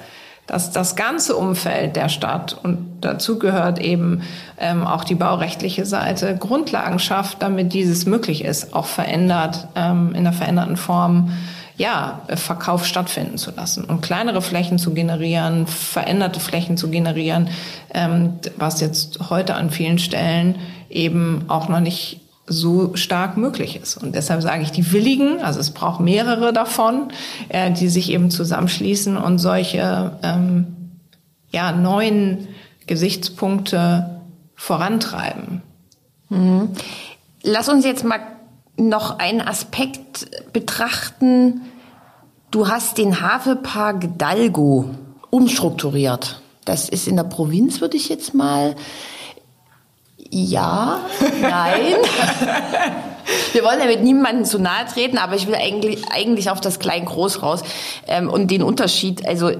dass 0.47 0.71
das 0.71 0.95
ganze 0.95 1.35
Umfeld 1.35 1.95
der 1.95 2.09
Stadt 2.09 2.57
und 2.63 2.97
dazu 3.01 3.39
gehört 3.39 3.79
eben 3.79 4.23
ähm, 4.59 4.85
auch 4.85 5.03
die 5.03 5.15
baurechtliche 5.15 5.85
Seite 5.85 6.35
Grundlagen 6.37 6.99
schafft, 6.99 7.41
damit 7.41 7.73
dieses 7.73 8.05
möglich 8.05 8.43
ist, 8.43 8.73
auch 8.73 8.85
verändert 8.85 9.67
ähm, 9.75 10.09
in 10.09 10.17
einer 10.17 10.33
veränderten 10.33 10.77
Form 10.77 11.31
ja, 11.75 12.21
Verkauf 12.35 12.85
stattfinden 12.85 13.37
zu 13.37 13.51
lassen 13.51 13.85
und 13.85 14.01
kleinere 14.01 14.41
Flächen 14.41 14.77
zu 14.77 14.93
generieren, 14.93 15.65
veränderte 15.65 16.39
Flächen 16.39 16.77
zu 16.77 16.89
generieren, 16.89 17.49
ähm, 17.93 18.33
was 18.57 18.79
jetzt 18.79 19.29
heute 19.29 19.55
an 19.55 19.71
vielen 19.71 19.97
Stellen 19.97 20.55
eben 20.89 21.45
auch 21.47 21.69
noch 21.69 21.79
nicht 21.79 22.22
so 22.45 22.95
stark 22.95 23.37
möglich 23.37 23.79
ist. 23.81 23.97
Und 23.97 24.15
deshalb 24.15 24.41
sage 24.41 24.63
ich 24.63 24.71
die 24.71 24.91
Willigen, 24.91 25.41
also 25.41 25.59
es 25.59 25.71
braucht 25.71 26.01
mehrere 26.01 26.51
davon, 26.51 27.09
äh, 27.49 27.71
die 27.71 27.87
sich 27.87 28.11
eben 28.11 28.29
zusammenschließen 28.31 29.15
und 29.15 29.39
solche 29.39 30.17
ähm, 30.23 30.99
ja, 31.51 31.71
neuen 31.71 32.49
Gesichtspunkte 32.85 34.21
vorantreiben. 34.55 35.61
Mhm. 36.29 36.69
Lass 37.43 37.69
uns 37.69 37.85
jetzt 37.85 38.03
mal 38.03 38.19
noch 38.75 39.19
einen 39.19 39.41
Aspekt 39.41 40.27
betrachten. 40.51 41.61
Du 42.51 42.67
hast 42.67 42.97
den 42.97 43.21
Hafepark 43.21 44.17
Dalgo 44.17 44.89
umstrukturiert. 45.29 46.41
Das 46.65 46.89
ist 46.89 47.07
in 47.07 47.15
der 47.15 47.23
Provinz, 47.23 47.81
würde 47.81 47.97
ich 47.97 48.09
jetzt 48.09 48.33
mal 48.33 48.75
ja, 50.33 50.99
nein. 51.41 51.95
Wir 53.51 53.63
wollen 53.63 53.79
ja 53.79 53.85
mit 53.85 54.01
niemandem 54.01 54.45
zu 54.45 54.59
nahe 54.59 54.85
treten, 54.85 55.17
aber 55.17 55.35
ich 55.35 55.47
will 55.47 55.55
eigentlich, 55.55 56.11
eigentlich 56.11 56.49
auf 56.49 56.59
das 56.59 56.79
Klein-Groß 56.79 57.43
raus 57.43 57.63
ähm, 58.07 58.29
und 58.29 58.49
den 58.49 58.63
Unterschied. 58.63 59.25
Also 59.27 59.51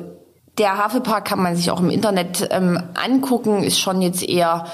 der 0.57 0.77
Hafepark 0.77 1.25
kann 1.25 1.41
man 1.41 1.55
sich 1.55 1.69
auch 1.71 1.79
im 1.79 1.89
Internet 1.89 2.47
ähm, 2.51 2.81
angucken, 2.95 3.63
ist 3.63 3.79
schon 3.79 4.01
jetzt 4.01 4.27
eher 4.27 4.65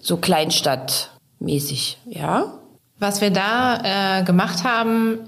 so 0.00 0.16
Kleinstadtmäßig, 0.16 1.98
ja. 2.06 2.44
Was 2.98 3.20
wir 3.20 3.30
da 3.30 4.20
äh, 4.20 4.22
gemacht 4.22 4.62
haben, 4.62 5.18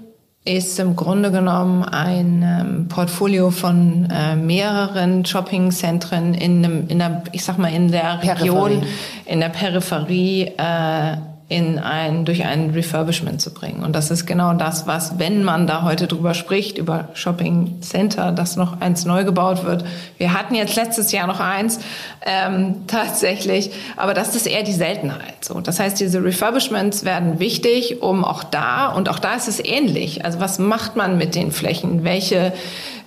ist 0.45 0.79
im 0.79 0.95
Grunde 0.95 1.31
genommen 1.31 1.83
ein 1.83 2.43
ähm, 2.43 2.87
Portfolio 2.87 3.49
von 3.49 4.07
äh, 4.11 4.35
mehreren 4.35 5.25
Shoppingzentren 5.25 6.35
in 6.35 6.63
einem, 6.63 6.87
in 6.87 6.99
der, 6.99 7.23
ich 7.31 7.43
sag 7.43 7.57
mal, 7.57 7.73
in 7.73 7.91
der 7.91 8.21
Region, 8.21 8.69
Peripherie. 8.69 8.87
in 9.25 9.39
der 9.39 9.49
Peripherie 9.49 10.51
äh, 10.57 11.17
in 11.47 11.77
ein, 11.77 12.25
durch 12.25 12.43
ein 12.43 12.71
Refurbishment 12.71 13.39
zu 13.39 13.53
bringen. 13.53 13.83
Und 13.83 13.95
das 13.95 14.09
ist 14.09 14.25
genau 14.25 14.53
das, 14.53 14.87
was, 14.87 15.19
wenn 15.19 15.43
man 15.43 15.67
da 15.67 15.83
heute 15.83 16.07
drüber 16.07 16.33
spricht, 16.33 16.79
über 16.79 17.09
Shopping 17.13 17.81
Center, 17.81 18.31
dass 18.31 18.55
noch 18.55 18.81
eins 18.81 19.05
neu 19.05 19.23
gebaut 19.23 19.63
wird. 19.63 19.85
Wir 20.17 20.33
hatten 20.33 20.55
jetzt 20.55 20.75
letztes 20.75 21.11
Jahr 21.11 21.27
noch 21.27 21.39
eins, 21.39 21.79
ähm, 22.25 22.77
tatsächlich, 22.87 23.69
aber 23.95 24.15
das 24.15 24.35
ist 24.35 24.47
eher 24.47 24.63
die 24.63 24.73
Seltenheit. 24.73 25.45
So, 25.45 25.61
das 25.61 25.79
heißt, 25.79 25.99
diese 25.99 26.23
Refurbishments 26.23 27.05
werden 27.05 27.39
wichtig, 27.39 28.01
um 28.01 28.25
auch 28.25 28.43
da, 28.43 28.87
und 28.87 29.07
auch 29.07 29.19
da 29.19 29.35
ist 29.35 29.47
es 29.47 29.63
ähnlich. 29.63 30.25
Also 30.25 30.39
was 30.39 30.57
macht 30.57 30.95
man 30.95 31.19
mit 31.19 31.35
den 31.35 31.51
Flächen? 31.51 32.03
Welche, 32.03 32.53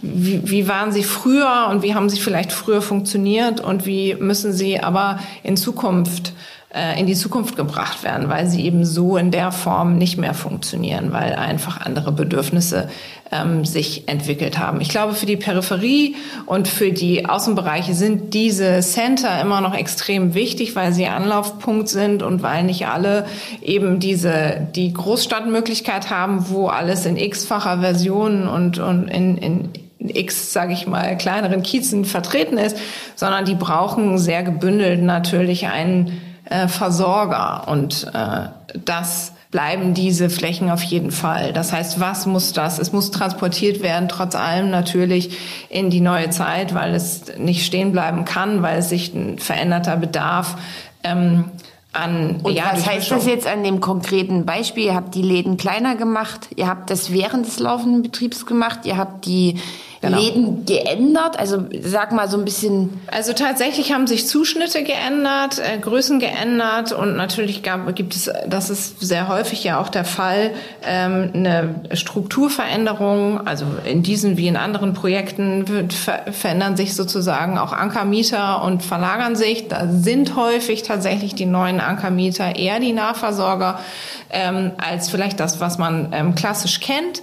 wie, 0.00 0.48
wie 0.48 0.68
waren 0.68 0.92
sie 0.92 1.02
früher 1.02 1.66
und 1.70 1.82
wie 1.82 1.96
haben 1.96 2.08
sie 2.08 2.20
vielleicht 2.20 2.52
früher 2.52 2.82
funktioniert 2.82 3.60
und 3.60 3.84
wie 3.84 4.14
müssen 4.14 4.52
sie 4.52 4.78
aber 4.78 5.18
in 5.42 5.56
Zukunft 5.56 6.34
in 7.00 7.06
die 7.06 7.14
Zukunft 7.14 7.56
gebracht 7.56 8.04
werden, 8.04 8.28
weil 8.28 8.46
sie 8.46 8.62
eben 8.64 8.84
so 8.84 9.16
in 9.16 9.30
der 9.30 9.52
Form 9.52 9.96
nicht 9.96 10.18
mehr 10.18 10.34
funktionieren, 10.34 11.12
weil 11.14 11.34
einfach 11.34 11.80
andere 11.80 12.12
Bedürfnisse 12.12 12.90
ähm, 13.32 13.64
sich 13.64 14.06
entwickelt 14.06 14.58
haben. 14.58 14.82
Ich 14.82 14.90
glaube, 14.90 15.14
für 15.14 15.24
die 15.24 15.38
Peripherie 15.38 16.16
und 16.44 16.68
für 16.68 16.92
die 16.92 17.26
Außenbereiche 17.26 17.94
sind 17.94 18.34
diese 18.34 18.80
Center 18.80 19.40
immer 19.40 19.62
noch 19.62 19.74
extrem 19.74 20.34
wichtig, 20.34 20.76
weil 20.76 20.92
sie 20.92 21.06
Anlaufpunkt 21.06 21.88
sind 21.88 22.22
und 22.22 22.42
weil 22.42 22.64
nicht 22.64 22.86
alle 22.86 23.24
eben 23.62 23.98
diese 23.98 24.68
die 24.74 24.92
Großstadtmöglichkeit 24.92 26.10
haben, 26.10 26.50
wo 26.50 26.68
alles 26.68 27.06
in 27.06 27.16
x-facher 27.16 27.80
Version 27.80 28.46
und, 28.46 28.78
und 28.78 29.08
in, 29.08 29.38
in 29.38 29.68
x, 30.00 30.52
sage 30.52 30.74
ich 30.74 30.86
mal, 30.86 31.16
kleineren 31.16 31.62
Kiezen 31.62 32.04
vertreten 32.04 32.58
ist, 32.58 32.76
sondern 33.16 33.46
die 33.46 33.54
brauchen 33.54 34.18
sehr 34.18 34.42
gebündelt 34.42 35.02
natürlich 35.02 35.66
einen 35.66 36.12
äh, 36.48 36.68
Versorger 36.68 37.68
und 37.68 38.10
äh, 38.14 38.48
das 38.84 39.32
bleiben 39.50 39.94
diese 39.94 40.28
Flächen 40.28 40.70
auf 40.70 40.82
jeden 40.82 41.10
Fall. 41.10 41.52
Das 41.52 41.72
heißt, 41.72 42.00
was 42.00 42.26
muss 42.26 42.52
das? 42.52 42.78
Es 42.78 42.92
muss 42.92 43.10
transportiert 43.10 43.82
werden, 43.82 44.08
trotz 44.08 44.34
allem 44.34 44.70
natürlich 44.70 45.38
in 45.70 45.88
die 45.88 46.00
neue 46.00 46.30
Zeit, 46.30 46.74
weil 46.74 46.94
es 46.94 47.38
nicht 47.38 47.64
stehen 47.64 47.92
bleiben 47.92 48.24
kann, 48.24 48.62
weil 48.62 48.78
es 48.78 48.90
sich 48.90 49.14
ein 49.14 49.38
veränderter 49.38 49.96
Bedarf 49.96 50.56
ähm, 51.02 51.46
an. 51.94 52.40
Und 52.42 52.52
ja, 52.52 52.70
was 52.72 52.86
heißt 52.86 53.10
das 53.10 53.26
jetzt 53.26 53.46
an 53.46 53.64
dem 53.64 53.80
konkreten 53.80 54.44
Beispiel? 54.44 54.84
Ihr 54.84 54.94
habt 54.94 55.14
die 55.14 55.22
Läden 55.22 55.56
kleiner 55.56 55.96
gemacht, 55.96 56.48
ihr 56.56 56.66
habt 56.66 56.90
das 56.90 57.10
während 57.12 57.46
des 57.46 57.58
laufenden 57.58 58.02
Betriebs 58.02 58.44
gemacht, 58.44 58.80
ihr 58.84 58.98
habt 58.98 59.24
die 59.24 59.56
genau. 60.00 60.18
Läden 60.18 60.64
geändert? 60.64 61.38
Also 61.38 61.64
sag 61.82 62.12
mal 62.12 62.28
so 62.28 62.38
ein 62.38 62.44
bisschen. 62.44 63.00
Also 63.08 63.32
tatsächlich 63.32 63.92
haben 63.92 64.06
sich 64.06 64.26
Zuschnitte 64.28 64.82
geändert, 64.82 65.58
äh, 65.58 65.78
Größen 65.78 66.20
geändert 66.20 66.92
und 66.92 67.16
natürlich 67.16 67.62
gab, 67.62 67.94
gibt 67.94 68.14
es, 68.14 68.30
das 68.46 68.70
ist 68.70 69.00
sehr 69.00 69.28
häufig 69.28 69.64
ja 69.64 69.80
auch 69.80 69.88
der 69.88 70.04
Fall, 70.04 70.52
ähm, 70.86 71.30
eine 71.34 71.82
Strukturveränderung. 71.92 73.46
Also 73.46 73.64
in 73.84 74.02
diesen 74.02 74.36
wie 74.36 74.48
in 74.48 74.56
anderen 74.56 74.94
Projekten 74.94 75.68
wird, 75.68 75.92
ver 75.92 76.32
verändern 76.32 76.76
sich 76.76 76.94
sozusagen 76.94 77.58
auch 77.58 77.72
Ankermieter 77.72 78.62
und 78.62 78.82
verlagern 78.82 79.36
sich. 79.36 79.68
Da 79.68 79.88
sind 79.88 80.36
häufig 80.36 80.82
tatsächlich 80.82 81.34
die 81.34 81.46
neuen 81.46 81.80
Ankermieter 81.80 82.56
eher 82.56 82.80
die 82.80 82.92
Nahversorger 82.92 83.80
ähm, 84.30 84.72
als 84.78 85.10
vielleicht 85.10 85.40
das, 85.40 85.60
was 85.60 85.78
man 85.78 86.08
ähm, 86.12 86.34
klassisch 86.34 86.80
kennt. 86.80 87.22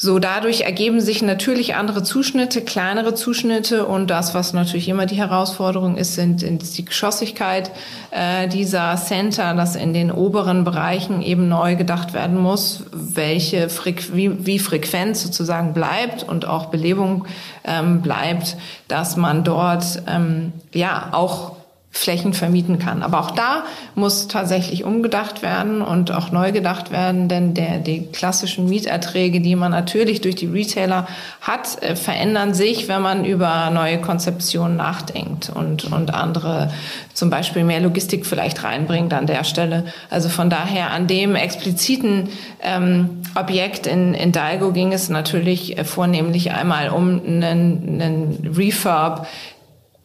So, 0.00 0.20
dadurch 0.20 0.60
ergeben 0.60 1.00
sich 1.00 1.22
natürlich 1.22 1.74
andere 1.74 2.04
Zuschnitte, 2.04 2.62
kleinere 2.62 3.14
Zuschnitte 3.14 3.84
und 3.84 4.06
das, 4.10 4.32
was 4.32 4.52
natürlich 4.52 4.88
immer 4.88 5.06
die 5.06 5.16
Herausforderung 5.16 5.96
ist, 5.96 6.14
sind, 6.14 6.44
ist 6.44 6.78
die 6.78 6.84
Geschossigkeit 6.84 7.72
äh, 8.12 8.46
dieser 8.46 8.94
Center, 8.96 9.54
dass 9.54 9.74
in 9.74 9.92
den 9.92 10.12
oberen 10.12 10.62
Bereichen 10.62 11.20
eben 11.20 11.48
neu 11.48 11.74
gedacht 11.74 12.14
werden 12.14 12.38
muss, 12.38 12.84
welche 12.92 13.68
Frequ 13.68 14.14
wie, 14.14 14.46
wie 14.46 14.60
Frequenz 14.60 15.20
sozusagen 15.24 15.74
bleibt 15.74 16.22
und 16.22 16.46
auch 16.46 16.66
Belebung 16.66 17.26
ähm, 17.64 18.00
bleibt, 18.00 18.56
dass 18.86 19.16
man 19.16 19.42
dort 19.42 20.04
ähm, 20.06 20.52
ja 20.72 21.08
auch 21.10 21.57
Flächen 21.90 22.34
vermieten 22.34 22.78
kann. 22.78 23.02
Aber 23.02 23.18
auch 23.18 23.30
da 23.30 23.64
muss 23.94 24.28
tatsächlich 24.28 24.84
umgedacht 24.84 25.42
werden 25.42 25.82
und 25.82 26.12
auch 26.12 26.30
neu 26.30 26.52
gedacht 26.52 26.90
werden, 26.90 27.28
denn 27.28 27.54
der, 27.54 27.78
die 27.78 28.06
klassischen 28.06 28.68
Mieterträge, 28.68 29.40
die 29.40 29.56
man 29.56 29.72
natürlich 29.72 30.20
durch 30.20 30.36
die 30.36 30.46
Retailer 30.46 31.08
hat, 31.40 31.82
äh, 31.82 31.96
verändern 31.96 32.54
sich, 32.54 32.88
wenn 32.88 33.02
man 33.02 33.24
über 33.24 33.70
neue 33.70 34.00
Konzeptionen 34.00 34.76
nachdenkt 34.76 35.50
und, 35.50 35.90
und 35.90 36.14
andere, 36.14 36.70
zum 37.14 37.30
Beispiel 37.30 37.64
mehr 37.64 37.80
Logistik 37.80 38.26
vielleicht 38.26 38.62
reinbringt 38.64 39.12
an 39.14 39.26
der 39.26 39.44
Stelle. 39.44 39.84
Also 40.10 40.28
von 40.28 40.50
daher 40.50 40.92
an 40.92 41.06
dem 41.06 41.34
expliziten 41.34 42.28
ähm, 42.62 43.22
Objekt 43.34 43.86
in, 43.86 44.14
in 44.14 44.30
Dalgo 44.30 44.72
ging 44.72 44.92
es 44.92 45.08
natürlich 45.08 45.78
äh, 45.78 45.84
vornehmlich 45.84 46.52
einmal 46.52 46.90
um 46.90 47.20
einen, 47.24 48.00
einen 48.00 48.52
Refurb 48.54 49.26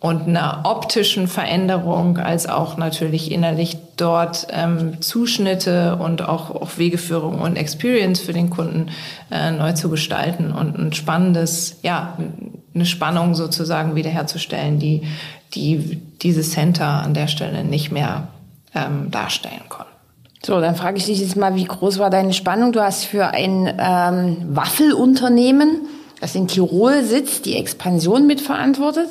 und 0.04 0.28
einer 0.28 0.64
optischen 0.66 1.30
Veränderung, 1.30 2.18
als 2.18 2.50
auch 2.50 2.76
natürlich 2.76 3.32
innerlich 3.32 3.78
dort 3.96 4.48
ähm, 4.50 5.02
Zuschnitte 5.02 5.96
und 5.96 6.28
auch, 6.28 6.50
auch 6.50 6.78
Wegeführung 6.78 7.40
und 7.40 7.56
Experience 7.56 8.20
für 8.20 8.34
den 8.34 8.50
Kunden 8.50 8.88
äh, 9.32 9.52
neu 9.52 9.72
zu 9.72 9.88
gestalten 9.88 10.52
und 10.52 10.78
ein 10.78 10.92
spannendes, 10.92 11.78
ja, 11.84 12.18
eine 12.76 12.86
Spannung 12.86 13.34
sozusagen 13.34 13.96
wiederherzustellen, 13.96 14.78
die, 14.78 15.04
die 15.54 16.02
diese 16.22 16.42
Center 16.42 16.86
an 16.86 17.14
der 17.14 17.30
Stelle 17.30 17.64
nicht 17.64 17.90
mehr 17.90 18.28
ähm, 18.76 19.10
darstellen 19.10 19.64
konnten. 19.70 19.94
So, 20.46 20.60
dann 20.60 20.76
frage 20.76 20.98
ich 20.98 21.06
dich 21.06 21.22
jetzt 21.22 21.38
mal, 21.38 21.56
wie 21.56 21.64
groß 21.64 22.00
war 22.00 22.10
deine 22.10 22.34
Spannung? 22.34 22.74
Du 22.74 22.82
hast 22.82 23.06
für 23.06 23.28
ein 23.28 23.74
ähm, 23.80 24.38
Waffelunternehmen, 24.50 25.88
das 26.20 26.36
in 26.36 26.50
Tirol 26.50 27.04
sitzt, 27.04 27.46
die 27.46 27.56
Expansion 27.56 28.28
mitverantwortet. 28.28 29.08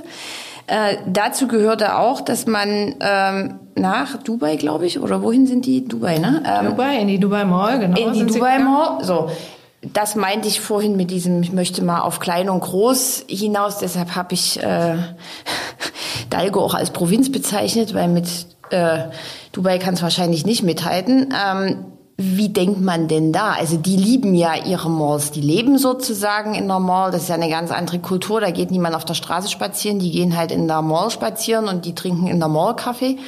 Äh, 0.67 0.97
dazu 1.07 1.49
gehörte 1.49 1.99
auch, 1.99 2.21
dass 2.21 2.47
man 2.47 2.95
ähm, 3.01 3.61
nach 3.75 4.17
Dubai, 4.23 4.57
glaube 4.57 4.87
ich, 4.87 5.01
oder 5.01 5.23
wohin 5.23 5.47
sind 5.47 5.67
die? 5.67 5.87
Dubai, 5.87 6.19
ne? 6.19 6.43
Ähm, 6.47 6.71
Dubai, 6.71 7.01
in 7.01 7.09
die 7.09 7.19
Dubai 7.19 7.45
Mall, 7.45 7.79
genau. 7.79 7.99
In 7.99 8.13
die 8.13 8.27
Dubai 8.27 8.59
Mall, 8.59 9.05
so. 9.05 9.31
Das 9.93 10.15
meinte 10.15 10.47
ich 10.47 10.61
vorhin 10.61 10.97
mit 10.97 11.11
diesem, 11.11 11.43
ich 11.43 11.53
möchte 11.53 11.83
mal 11.83 12.01
auf 12.01 12.21
klein 12.21 12.49
und 12.49 12.61
groß 12.61 13.25
hinaus, 13.29 13.79
deshalb 13.79 14.15
habe 14.15 14.35
ich 14.35 14.63
äh, 14.63 14.95
Dalgo 16.31 16.61
auch 16.61 16.75
als 16.75 16.91
Provinz 16.91 17.33
bezeichnet, 17.33 17.93
weil 17.93 18.07
mit 18.07 18.29
äh, 18.71 19.07
Dubai 19.51 19.79
kann 19.79 19.95
es 19.95 20.03
wahrscheinlich 20.03 20.47
nicht 20.47 20.63
mithalten. 20.63 21.35
Ähm, 21.35 21.85
wie 22.17 22.51
denkt 22.51 22.81
man 22.81 23.09
denn 23.09 23.33
da? 23.33 23.53
Also 23.53 23.77
die 23.77 23.97
lieben 23.97 24.35
ja 24.35 24.55
ihre 24.55 24.91
Malls, 24.91 25.31
die 25.31 25.41
leben 25.41 25.79
sozusagen 25.79 26.55
in 26.55 26.69
der 26.69 26.79
Mall. 26.79 27.11
Das 27.11 27.23
ist 27.23 27.29
ja 27.29 27.35
eine 27.35 27.49
ganz 27.49 27.71
andere 27.71 27.99
Kultur. 27.99 28.41
Da 28.41 28.51
geht 28.51 28.71
niemand 28.71 28.95
auf 28.95 29.05
der 29.05 29.15
Straße 29.15 29.49
spazieren, 29.49 29.99
die 29.99 30.11
gehen 30.11 30.37
halt 30.37 30.53
in 30.53 30.69
der 30.69 30.83
Mall 30.83 31.11
spazieren 31.11 31.69
und 31.69 31.85
die 31.85 31.95
trinken 31.95 32.27
in 32.27 32.39
der 32.39 32.49
Mall 32.49 32.77
Kaffee. 32.77 33.19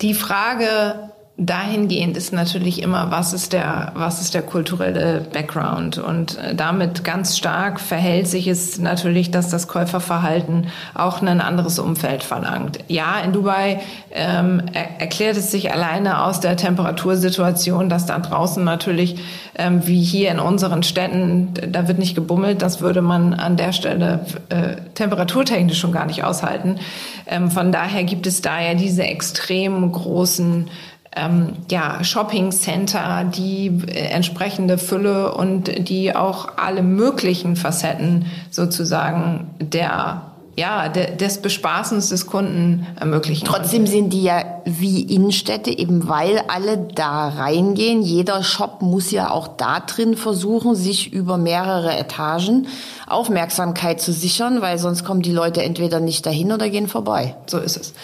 Die 0.00 0.14
Frage, 0.14 1.10
dahingehend 1.40 2.16
ist 2.16 2.32
natürlich 2.32 2.82
immer, 2.82 3.12
was 3.12 3.32
ist 3.32 3.52
der, 3.52 3.92
was 3.94 4.20
ist 4.20 4.34
der 4.34 4.42
kulturelle 4.42 5.24
Background? 5.32 5.96
Und 5.96 6.36
äh, 6.36 6.56
damit 6.56 7.04
ganz 7.04 7.38
stark 7.38 7.78
verhält 7.78 8.26
sich 8.26 8.48
es 8.48 8.78
natürlich, 8.78 9.30
dass 9.30 9.48
das 9.48 9.68
Käuferverhalten 9.68 10.66
auch 10.94 11.22
ein 11.22 11.40
anderes 11.40 11.78
Umfeld 11.78 12.24
verlangt. 12.24 12.80
Ja, 12.88 13.20
in 13.20 13.32
Dubai 13.32 13.80
ähm, 14.10 14.62
er, 14.72 15.00
erklärt 15.00 15.36
es 15.36 15.52
sich 15.52 15.72
alleine 15.72 16.24
aus 16.24 16.40
der 16.40 16.56
Temperatursituation, 16.56 17.88
dass 17.88 18.04
da 18.04 18.18
draußen 18.18 18.64
natürlich, 18.64 19.20
ähm, 19.56 19.86
wie 19.86 20.02
hier 20.02 20.32
in 20.32 20.40
unseren 20.40 20.82
Städten, 20.82 21.54
da 21.68 21.86
wird 21.86 22.00
nicht 22.00 22.16
gebummelt, 22.16 22.62
das 22.62 22.80
würde 22.80 23.00
man 23.00 23.32
an 23.32 23.56
der 23.56 23.72
Stelle 23.72 24.26
äh, 24.48 24.74
temperaturtechnisch 24.94 25.78
schon 25.78 25.92
gar 25.92 26.06
nicht 26.06 26.24
aushalten. 26.24 26.80
Ähm, 27.28 27.52
von 27.52 27.70
daher 27.70 28.02
gibt 28.02 28.26
es 28.26 28.42
da 28.42 28.60
ja 28.60 28.74
diese 28.74 29.04
extrem 29.04 29.92
großen 29.92 30.68
ähm, 31.16 31.54
ja, 31.70 32.02
Shopping 32.04 32.52
Center, 32.52 33.24
die 33.24 33.82
äh, 33.86 34.08
entsprechende 34.10 34.78
Fülle 34.78 35.34
und 35.34 35.88
die 35.88 36.14
auch 36.14 36.48
alle 36.56 36.82
möglichen 36.82 37.56
Facetten 37.56 38.26
sozusagen 38.50 39.50
der 39.58 40.22
ja, 40.58 40.88
de, 40.88 41.14
des 41.14 41.38
Bespaßens 41.38 42.08
des 42.08 42.26
Kunden 42.26 42.84
ermöglichen. 42.98 43.46
Trotzdem 43.46 43.86
sind 43.86 44.12
die 44.12 44.24
ja 44.24 44.42
wie 44.64 45.02
Innenstädte, 45.02 45.70
eben 45.70 46.08
weil 46.08 46.42
alle 46.48 46.78
da 46.78 47.28
reingehen. 47.28 48.02
Jeder 48.02 48.42
Shop 48.42 48.82
muss 48.82 49.12
ja 49.12 49.30
auch 49.30 49.46
da 49.46 49.78
drin 49.78 50.16
versuchen, 50.16 50.74
sich 50.74 51.12
über 51.12 51.38
mehrere 51.38 51.96
Etagen 51.96 52.66
Aufmerksamkeit 53.06 54.00
zu 54.00 54.12
sichern, 54.12 54.60
weil 54.60 54.78
sonst 54.78 55.04
kommen 55.04 55.22
die 55.22 55.30
Leute 55.30 55.62
entweder 55.62 56.00
nicht 56.00 56.26
dahin 56.26 56.50
oder 56.50 56.68
gehen 56.70 56.88
vorbei. 56.88 57.36
So 57.46 57.58
ist 57.58 57.76
es 57.76 57.94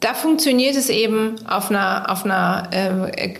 da 0.00 0.14
funktioniert 0.14 0.76
es 0.76 0.88
eben 0.88 1.36
auf 1.46 1.70
einer, 1.70 2.10
auf 2.10 2.24
einer 2.24 2.68
äh, 2.72 3.34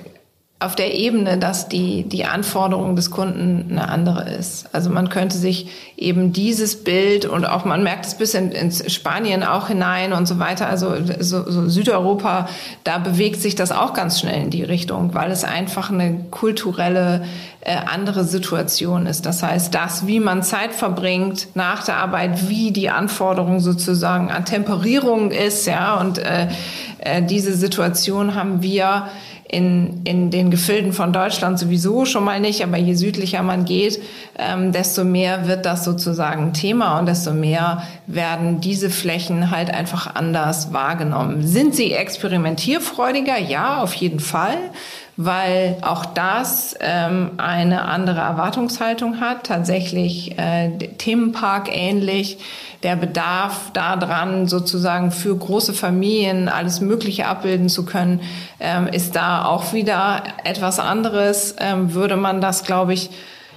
auf 0.62 0.76
der 0.76 0.94
Ebene, 0.94 1.38
dass 1.38 1.70
die, 1.70 2.02
die 2.02 2.26
Anforderung 2.26 2.94
des 2.94 3.10
Kunden 3.10 3.68
eine 3.70 3.88
andere 3.88 4.28
ist. 4.28 4.68
Also 4.74 4.90
man 4.90 5.08
könnte 5.08 5.38
sich 5.38 5.68
eben 5.96 6.34
dieses 6.34 6.84
Bild 6.84 7.24
und 7.24 7.46
auch 7.46 7.64
man 7.64 7.82
merkt 7.82 8.04
es 8.04 8.14
bis 8.14 8.34
in, 8.34 8.52
in 8.52 8.70
Spanien 8.70 9.42
auch 9.42 9.68
hinein 9.68 10.12
und 10.12 10.28
so 10.28 10.38
weiter, 10.38 10.68
also 10.68 10.96
so, 11.18 11.50
so 11.50 11.66
Südeuropa, 11.66 12.46
da 12.84 12.98
bewegt 12.98 13.40
sich 13.40 13.54
das 13.54 13.72
auch 13.72 13.94
ganz 13.94 14.20
schnell 14.20 14.42
in 14.42 14.50
die 14.50 14.62
Richtung, 14.62 15.14
weil 15.14 15.30
es 15.30 15.44
einfach 15.44 15.90
eine 15.90 16.26
kulturelle 16.30 17.24
äh, 17.62 17.76
andere 17.76 18.24
Situation 18.24 19.06
ist. 19.06 19.24
Das 19.24 19.42
heißt, 19.42 19.74
das, 19.74 20.06
wie 20.06 20.20
man 20.20 20.42
Zeit 20.42 20.74
verbringt 20.74 21.48
nach 21.54 21.84
der 21.84 21.96
Arbeit, 21.96 22.50
wie 22.50 22.70
die 22.70 22.90
Anforderung 22.90 23.60
sozusagen 23.60 24.30
an 24.30 24.44
Temperierung 24.44 25.30
ist, 25.30 25.66
ja, 25.66 25.98
und 25.98 26.18
äh, 26.18 26.48
äh, 26.98 27.22
diese 27.22 27.54
Situation 27.54 28.34
haben 28.34 28.62
wir 28.62 29.08
in, 29.50 30.02
in 30.04 30.30
den 30.30 30.50
Gefilden 30.50 30.92
von 30.92 31.12
Deutschland 31.12 31.58
sowieso 31.58 32.04
schon 32.04 32.22
mal 32.22 32.38
nicht, 32.38 32.62
aber 32.62 32.76
je 32.76 32.94
südlicher 32.94 33.42
man 33.42 33.64
geht, 33.64 34.00
ähm, 34.38 34.70
desto 34.70 35.02
mehr 35.02 35.48
wird 35.48 35.66
das 35.66 35.84
sozusagen 35.84 36.52
Thema 36.52 37.00
und 37.00 37.06
desto 37.06 37.32
mehr 37.32 37.82
werden 38.06 38.60
diese 38.60 38.90
Flächen 38.90 39.50
halt 39.50 39.70
einfach 39.74 40.14
anders 40.14 40.72
wahrgenommen. 40.72 41.44
Sind 41.46 41.74
sie 41.74 41.92
experimentierfreudiger? 41.92 43.38
Ja, 43.38 43.82
auf 43.82 43.94
jeden 43.94 44.20
Fall 44.20 44.56
weil 45.22 45.76
auch 45.82 46.06
das 46.06 46.74
ähm, 46.80 47.32
eine 47.36 47.82
andere 47.82 48.20
Erwartungshaltung 48.20 49.20
hat, 49.20 49.44
tatsächlich 49.44 50.38
äh, 50.38 50.70
Themenpark 50.96 51.68
ähnlich. 51.70 52.38
Der 52.82 52.96
Bedarf 52.96 53.70
daran, 53.74 54.48
sozusagen 54.48 55.10
für 55.10 55.36
große 55.36 55.74
Familien 55.74 56.48
alles 56.48 56.80
Mögliche 56.80 57.26
abbilden 57.26 57.68
zu 57.68 57.84
können, 57.84 58.22
ähm, 58.60 58.86
ist 58.86 59.14
da 59.14 59.44
auch 59.44 59.74
wieder 59.74 60.22
etwas 60.44 60.78
anderes. 60.78 61.54
Ähm, 61.58 61.92
würde 61.92 62.16
man 62.16 62.40
das, 62.40 62.64
glaube 62.64 62.94
ich, 62.94 63.10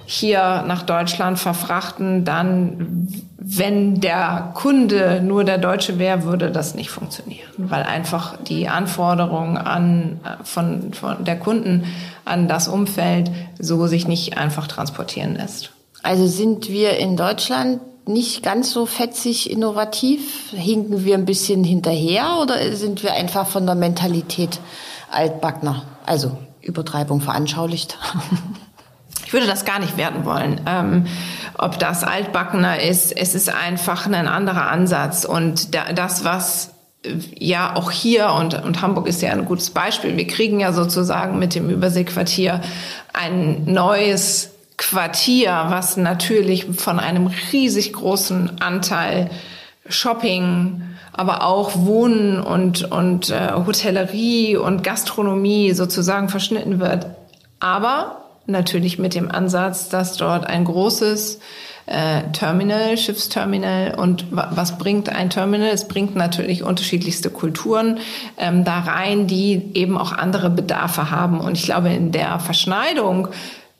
hier 0.06 0.64
nach 0.66 0.82
Deutschland 0.82 1.38
verfrachten, 1.38 2.24
dann, 2.24 3.08
wenn 3.38 4.00
der 4.00 4.52
Kunde 4.54 5.22
nur 5.22 5.44
der 5.44 5.58
Deutsche 5.58 5.98
wäre, 5.98 6.24
würde 6.24 6.50
das 6.50 6.74
nicht 6.74 6.90
funktionieren, 6.90 7.48
weil 7.56 7.82
einfach 7.82 8.36
die 8.42 8.68
Anforderungen 8.68 9.56
an, 9.56 10.20
von, 10.42 10.92
von 10.92 11.24
der 11.24 11.38
Kunden 11.38 11.84
an 12.24 12.48
das 12.48 12.68
Umfeld 12.68 13.30
so 13.58 13.86
sich 13.86 14.06
nicht 14.06 14.36
einfach 14.36 14.66
transportieren 14.66 15.36
lässt. 15.36 15.70
Also 16.02 16.26
sind 16.26 16.68
wir 16.68 16.98
in 16.98 17.16
Deutschland 17.16 17.80
nicht 18.06 18.42
ganz 18.42 18.70
so 18.72 18.84
fetzig 18.84 19.50
innovativ? 19.50 20.50
Hinken 20.50 21.04
wir 21.04 21.14
ein 21.14 21.24
bisschen 21.24 21.64
hinterher 21.64 22.38
oder 22.42 22.76
sind 22.76 23.02
wir 23.02 23.14
einfach 23.14 23.46
von 23.46 23.64
der 23.64 23.74
Mentalität 23.74 24.60
altbackner? 25.10 25.84
Also 26.04 26.36
Übertreibung 26.60 27.20
veranschaulicht. 27.20 27.98
Ich 29.24 29.32
würde 29.32 29.46
das 29.46 29.64
gar 29.64 29.78
nicht 29.78 29.96
werten 29.96 30.24
wollen, 30.24 30.60
ähm, 30.66 31.06
ob 31.56 31.78
das 31.78 32.04
altbackener 32.04 32.80
ist. 32.80 33.16
Es 33.16 33.34
ist 33.34 33.48
einfach 33.48 34.06
ein 34.06 34.28
anderer 34.28 34.70
Ansatz. 34.70 35.24
Und 35.24 35.74
da, 35.74 35.92
das, 35.92 36.24
was 36.24 36.74
äh, 37.04 37.14
ja 37.38 37.74
auch 37.76 37.90
hier 37.90 38.30
und, 38.32 38.62
und 38.62 38.82
Hamburg 38.82 39.06
ist 39.06 39.22
ja 39.22 39.32
ein 39.32 39.44
gutes 39.44 39.70
Beispiel. 39.70 40.16
Wir 40.16 40.26
kriegen 40.26 40.60
ja 40.60 40.72
sozusagen 40.72 41.38
mit 41.38 41.54
dem 41.54 41.70
Überseequartier 41.70 42.60
ein 43.12 43.64
neues 43.64 44.50
Quartier, 44.76 45.66
was 45.68 45.96
natürlich 45.96 46.66
von 46.76 46.98
einem 46.98 47.30
riesig 47.52 47.92
großen 47.92 48.60
Anteil 48.60 49.30
Shopping, 49.88 50.82
aber 51.12 51.44
auch 51.44 51.76
Wohnen 51.76 52.40
und, 52.40 52.90
und 52.90 53.30
äh, 53.30 53.52
Hotellerie 53.52 54.56
und 54.56 54.82
Gastronomie 54.82 55.72
sozusagen 55.72 56.28
verschnitten 56.28 56.80
wird. 56.80 57.06
Aber 57.60 58.23
natürlich 58.46 58.98
mit 58.98 59.14
dem 59.14 59.30
Ansatz, 59.30 59.88
dass 59.88 60.16
dort 60.16 60.46
ein 60.46 60.64
großes 60.64 61.40
äh, 61.86 62.22
Terminal, 62.32 62.96
Schiffsterminal. 62.96 63.94
Und 63.96 64.26
was 64.30 64.78
bringt 64.78 65.08
ein 65.08 65.30
Terminal? 65.30 65.68
Es 65.68 65.88
bringt 65.88 66.16
natürlich 66.16 66.62
unterschiedlichste 66.62 67.30
Kulturen 67.30 67.98
ähm, 68.38 68.64
da 68.64 68.80
rein, 68.80 69.26
die 69.26 69.70
eben 69.74 69.98
auch 69.98 70.12
andere 70.12 70.50
Bedarfe 70.50 71.10
haben. 71.10 71.40
Und 71.40 71.58
ich 71.58 71.64
glaube, 71.64 71.90
in 71.90 72.12
der 72.12 72.38
Verschneidung 72.38 73.28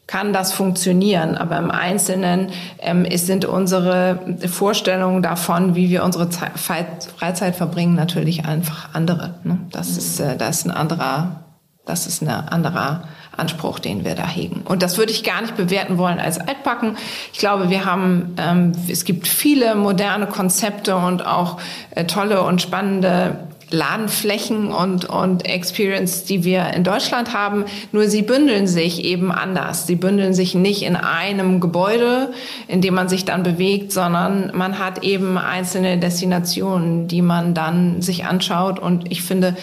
kann 0.07 0.35
das 0.35 0.53
funktionieren, 0.53 1.35
aber 1.35 1.57
im 1.57 1.71
Einzelnen 1.71 2.49
ähm, 2.81 3.07
ist, 3.07 3.27
sind 3.27 3.47
unsere 3.47 4.19
Vorstellungen 4.47 5.23
davon, 5.23 5.75
wie 5.75 5.89
wir 5.89 6.05
unsere 6.05 6.29
Zeit, 6.29 6.53
Freizeit 6.59 7.57
verbringen, 7.57 7.95
natürlich 7.95 8.45
einfach 8.45 8.91
andere. 8.93 9.37
Ne? 9.45 9.61
Das 9.71 9.97
ist, 9.97 10.21
äh, 10.21 10.37
das 10.37 10.59
ist 10.59 10.67
ein 10.67 10.73
anderer, 10.73 11.45
das 11.87 12.07
ist 12.07 12.21
ein 12.21 12.29
anderer 12.29 13.05
Anspruch, 13.37 13.79
den 13.79 14.05
wir 14.05 14.15
da 14.15 14.27
hegen. 14.27 14.63
Und 14.65 14.83
das 14.83 14.99
würde 14.99 15.13
ich 15.13 15.25
gar 15.25 15.43
nicht 15.43 15.57
bewerten 15.57 15.99
wollen 15.99 16.19
als 16.19 16.39
altbacken. 16.39 16.97
Ich 17.33 17.39
glaube, 17.39 17.71
wir 17.71 17.85
haben, 17.85 18.35
ähm, 18.39 18.73
es 18.89 19.05
gibt 19.05 19.29
viele 19.29 19.75
moderne 19.75 20.27
Konzepte 20.27 20.97
und 20.97 21.27
auch 21.27 21.59
äh, 21.91 22.05
tolle 22.05 22.43
und 22.43 22.63
spannende 22.63 23.39
Ladenflächen 23.71 24.69
und, 24.69 25.05
und 25.05 25.47
Experience, 25.47 26.25
die 26.25 26.45
wir 26.45 26.73
in 26.75 26.85
Deutschland 26.85 27.35
haben. 27.35 27.65
Nur 27.93 28.09
sie 28.09 28.23
bündeln 28.23 28.67
sich 28.67 29.05
eben 29.05 29.33
anders. 29.33 29.87
Sie 29.87 29.97
bündeln 29.97 30.35
sich 30.35 30.55
nicht 30.55 30.83
in 30.83 30.97
einem 30.97 31.61
Gebäude, 31.61 32.33
in 32.69 32.81
dem 32.81 32.95
man 32.95 33.09
sich 33.09 33.25
dann 33.25 33.43
bewegt, 33.43 33.93
sondern 33.93 34.53
man 34.55 34.79
hat 34.79 35.03
eben 35.03 35.37
einzelne 35.37 35.99
Destinationen, 35.99 37.09
die 37.09 37.23
man 37.23 37.55
dann 37.55 38.01
sich 38.01 38.25
anschaut. 38.25 38.79
Und 38.79 39.11
ich 39.11 39.23
finde, 39.23 39.57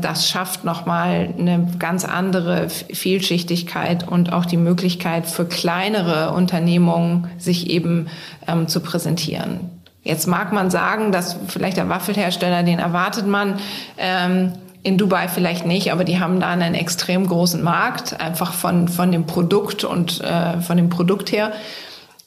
das 0.00 0.28
schafft 0.28 0.64
nochmal 0.64 1.34
eine 1.38 1.68
ganz 1.78 2.04
andere 2.04 2.68
Vielschichtigkeit 2.68 4.06
und 4.06 4.32
auch 4.32 4.46
die 4.46 4.56
Möglichkeit 4.56 5.26
für 5.26 5.44
kleinere 5.44 6.32
Unternehmungen, 6.32 7.28
sich 7.38 7.68
eben 7.68 8.08
ähm, 8.46 8.68
zu 8.68 8.80
präsentieren. 8.80 9.70
Jetzt 10.02 10.28
mag 10.28 10.52
man 10.52 10.70
sagen, 10.70 11.10
dass 11.10 11.36
vielleicht 11.48 11.78
der 11.78 11.88
Waffelhersteller, 11.88 12.62
den 12.62 12.78
erwartet 12.78 13.26
man 13.26 13.58
ähm, 13.98 14.52
in 14.84 14.98
Dubai 14.98 15.26
vielleicht 15.26 15.66
nicht, 15.66 15.90
aber 15.90 16.04
die 16.04 16.20
haben 16.20 16.38
da 16.38 16.48
einen 16.48 16.74
extrem 16.74 17.26
großen 17.26 17.60
Markt, 17.60 18.20
einfach 18.20 18.52
von, 18.52 18.86
von 18.86 19.10
dem 19.10 19.26
Produkt 19.26 19.82
und 19.82 20.20
äh, 20.20 20.60
von 20.60 20.76
dem 20.76 20.90
Produkt 20.90 21.32
her. 21.32 21.52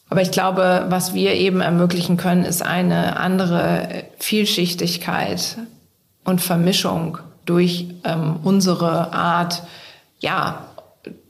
Aber 0.09 0.21
ich 0.21 0.31
glaube, 0.31 0.87
was 0.89 1.13
wir 1.13 1.35
eben 1.35 1.61
ermöglichen 1.61 2.17
können, 2.17 2.43
ist 2.43 2.61
eine 2.61 3.17
andere 3.17 4.03
Vielschichtigkeit 4.17 5.57
und 6.25 6.41
Vermischung 6.41 7.19
durch 7.49 7.87
ähm, 8.03 8.37
unsere 8.43 9.13
Art, 9.13 9.63
ja, 10.19 10.65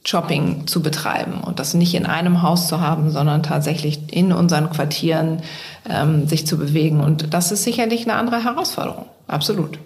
Shopping 0.03 0.65
zu 0.65 0.81
betreiben 0.81 1.41
und 1.41 1.59
das 1.59 1.73
nicht 1.73 1.93
in 1.93 2.05
einem 2.05 2.41
Haus 2.41 2.67
zu 2.67 2.81
haben, 2.81 3.11
sondern 3.11 3.43
tatsächlich 3.43 4.11
in 4.11 4.33
unseren 4.33 4.69
Quartieren 4.69 5.43
ähm, 5.87 6.27
sich 6.27 6.47
zu 6.47 6.57
bewegen. 6.57 6.99
Und 6.99 7.33
das 7.33 7.51
ist 7.51 7.63
sicherlich 7.63 8.03
eine 8.03 8.15
andere 8.15 8.43
Herausforderung. 8.43 9.05
Absolut. 9.27 9.77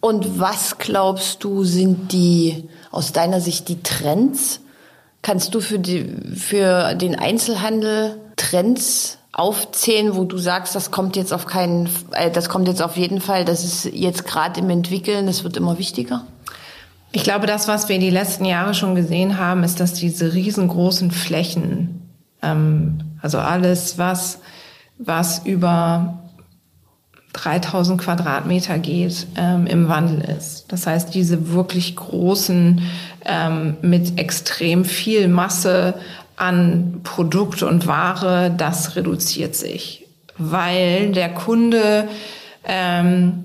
Und 0.00 0.38
was 0.38 0.78
glaubst 0.78 1.44
du, 1.44 1.64
sind 1.64 2.12
die 2.12 2.68
aus 2.90 3.12
deiner 3.12 3.40
Sicht 3.40 3.68
die 3.68 3.82
Trends? 3.82 4.60
Kannst 5.22 5.54
du 5.54 5.60
für, 5.60 5.78
die, 5.78 6.06
für 6.34 6.94
den 6.94 7.18
Einzelhandel 7.18 8.16
Trends 8.36 9.18
aufzählen, 9.40 10.14
wo 10.16 10.24
du 10.24 10.36
sagst, 10.36 10.74
das 10.74 10.90
kommt 10.90 11.16
jetzt 11.16 11.32
auf 11.32 11.46
keinen, 11.46 11.88
äh, 12.12 12.30
das 12.30 12.50
kommt 12.50 12.68
jetzt 12.68 12.82
auf 12.82 12.98
jeden 12.98 13.22
Fall, 13.22 13.46
das 13.46 13.64
ist 13.64 13.86
jetzt 13.86 14.26
gerade 14.26 14.60
im 14.60 14.68
Entwickeln, 14.68 15.26
das 15.26 15.44
wird 15.44 15.56
immer 15.56 15.78
wichtiger? 15.78 16.26
Ich 17.10 17.24
glaube, 17.24 17.46
das, 17.46 17.66
was 17.66 17.88
wir 17.88 17.98
die 17.98 18.10
letzten 18.10 18.44
Jahre 18.44 18.74
schon 18.74 18.94
gesehen 18.94 19.38
haben, 19.38 19.64
ist, 19.64 19.80
dass 19.80 19.94
diese 19.94 20.34
riesengroßen 20.34 21.10
Flächen, 21.10 22.10
ähm, 22.42 23.00
also 23.22 23.38
alles, 23.38 23.96
was, 23.96 24.40
was 24.98 25.40
über 25.46 26.18
3000 27.32 27.98
Quadratmeter 27.98 28.78
geht, 28.78 29.26
ähm, 29.36 29.66
im 29.66 29.88
Wandel 29.88 30.20
ist. 30.36 30.66
Das 30.68 30.86
heißt, 30.86 31.14
diese 31.14 31.52
wirklich 31.52 31.96
großen, 31.96 32.82
ähm, 33.24 33.76
mit 33.80 34.18
extrem 34.18 34.84
viel 34.84 35.28
Masse 35.28 35.94
an 36.40 37.00
Produkt 37.02 37.62
und 37.62 37.86
Ware, 37.86 38.52
das 38.56 38.96
reduziert 38.96 39.54
sich, 39.54 40.06
weil 40.38 41.12
der 41.12 41.34
Kunde 41.34 42.08
ähm, 42.64 43.44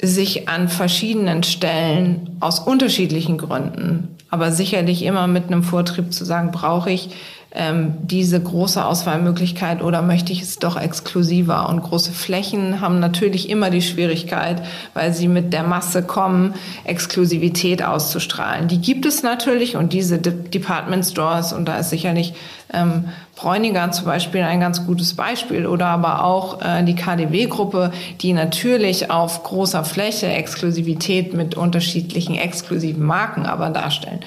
sich 0.00 0.48
an 0.48 0.68
verschiedenen 0.68 1.42
Stellen 1.42 2.36
aus 2.40 2.60
unterschiedlichen 2.60 3.36
Gründen, 3.36 4.16
aber 4.30 4.52
sicherlich 4.52 5.04
immer 5.04 5.26
mit 5.26 5.46
einem 5.46 5.62
Vortrieb 5.62 6.12
zu 6.12 6.24
sagen, 6.24 6.50
brauche 6.50 6.90
ich 6.90 7.10
ähm, 7.52 7.94
diese 8.02 8.40
große 8.40 8.84
Auswahlmöglichkeit 8.84 9.82
oder 9.82 10.02
möchte 10.02 10.32
ich 10.32 10.42
es 10.42 10.58
doch 10.58 10.78
exklusiver? 10.80 11.68
Und 11.68 11.82
große 11.82 12.12
Flächen 12.12 12.80
haben 12.80 13.00
natürlich 13.00 13.48
immer 13.48 13.70
die 13.70 13.80
Schwierigkeit, 13.80 14.62
weil 14.92 15.14
sie 15.14 15.28
mit 15.28 15.52
der 15.54 15.62
Masse 15.62 16.02
kommen, 16.02 16.54
Exklusivität 16.84 17.82
auszustrahlen. 17.82 18.68
Die 18.68 18.80
gibt 18.80 19.06
es 19.06 19.22
natürlich 19.22 19.76
und 19.76 19.92
diese 19.92 20.18
De 20.18 20.32
Department 20.32 21.06
Stores 21.06 21.52
und 21.52 21.66
da 21.66 21.78
ist 21.78 21.90
sicherlich 21.90 22.34
ähm, 22.72 23.04
Bräuniger 23.34 23.90
zum 23.92 24.04
Beispiel 24.04 24.42
ein 24.42 24.60
ganz 24.60 24.84
gutes 24.84 25.14
Beispiel 25.14 25.66
oder 25.66 25.86
aber 25.86 26.24
auch 26.24 26.60
äh, 26.60 26.82
die 26.84 26.96
KDW-Gruppe, 26.96 27.92
die 28.20 28.34
natürlich 28.34 29.10
auf 29.10 29.42
großer 29.42 29.84
Fläche 29.84 30.26
Exklusivität 30.26 31.32
mit 31.32 31.54
unterschiedlichen 31.54 32.34
exklusiven 32.34 33.04
Marken 33.04 33.46
aber 33.46 33.70
darstellen. 33.70 34.20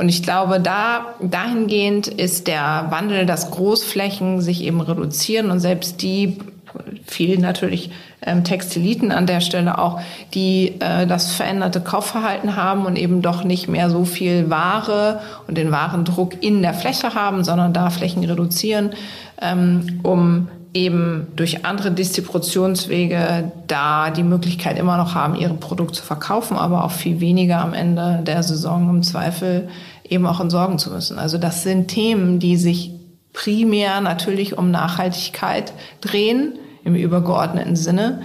Und 0.00 0.08
ich 0.08 0.22
glaube, 0.22 0.60
da, 0.60 1.08
dahingehend 1.20 2.06
ist 2.06 2.46
der 2.46 2.86
Wandel, 2.88 3.26
dass 3.26 3.50
Großflächen 3.50 4.40
sich 4.40 4.64
eben 4.64 4.80
reduzieren 4.80 5.50
und 5.50 5.60
selbst 5.60 6.00
die, 6.00 6.38
viel 7.06 7.38
natürlich 7.38 7.90
ähm, 8.22 8.42
Textiliten 8.42 9.12
an 9.12 9.26
der 9.26 9.42
Stelle 9.42 9.76
auch, 9.76 10.00
die 10.32 10.76
äh, 10.80 11.06
das 11.06 11.34
veränderte 11.34 11.82
Kaufverhalten 11.82 12.56
haben 12.56 12.86
und 12.86 12.96
eben 12.96 13.20
doch 13.20 13.44
nicht 13.44 13.68
mehr 13.68 13.90
so 13.90 14.06
viel 14.06 14.48
Ware 14.48 15.20
und 15.46 15.58
den 15.58 15.70
Warendruck 15.70 16.42
in 16.42 16.62
der 16.62 16.72
Fläche 16.72 17.14
haben, 17.14 17.44
sondern 17.44 17.74
da 17.74 17.90
Flächen 17.90 18.24
reduzieren, 18.24 18.92
ähm, 19.42 20.00
um 20.02 20.48
eben 20.72 21.28
durch 21.34 21.64
andere 21.64 21.90
Distributionswege 21.90 23.50
da 23.66 24.10
die 24.10 24.22
Möglichkeit 24.22 24.78
immer 24.78 24.96
noch 24.96 25.14
haben, 25.14 25.34
ihre 25.34 25.54
Produkte 25.54 25.94
zu 25.94 26.04
verkaufen, 26.04 26.56
aber 26.56 26.84
auch 26.84 26.92
viel 26.92 27.20
weniger 27.20 27.60
am 27.60 27.74
Ende 27.74 28.22
der 28.24 28.42
Saison 28.42 28.88
im 28.88 29.02
Zweifel 29.02 29.68
eben 30.08 30.26
auch 30.26 30.40
entsorgen 30.40 30.78
zu 30.78 30.90
müssen. 30.90 31.18
Also 31.18 31.38
das 31.38 31.62
sind 31.62 31.88
Themen, 31.88 32.38
die 32.38 32.56
sich 32.56 32.92
primär 33.32 34.00
natürlich 34.00 34.58
um 34.58 34.70
Nachhaltigkeit 34.70 35.72
drehen 36.00 36.54
im 36.84 36.94
übergeordneten 36.94 37.76
Sinne 37.76 38.22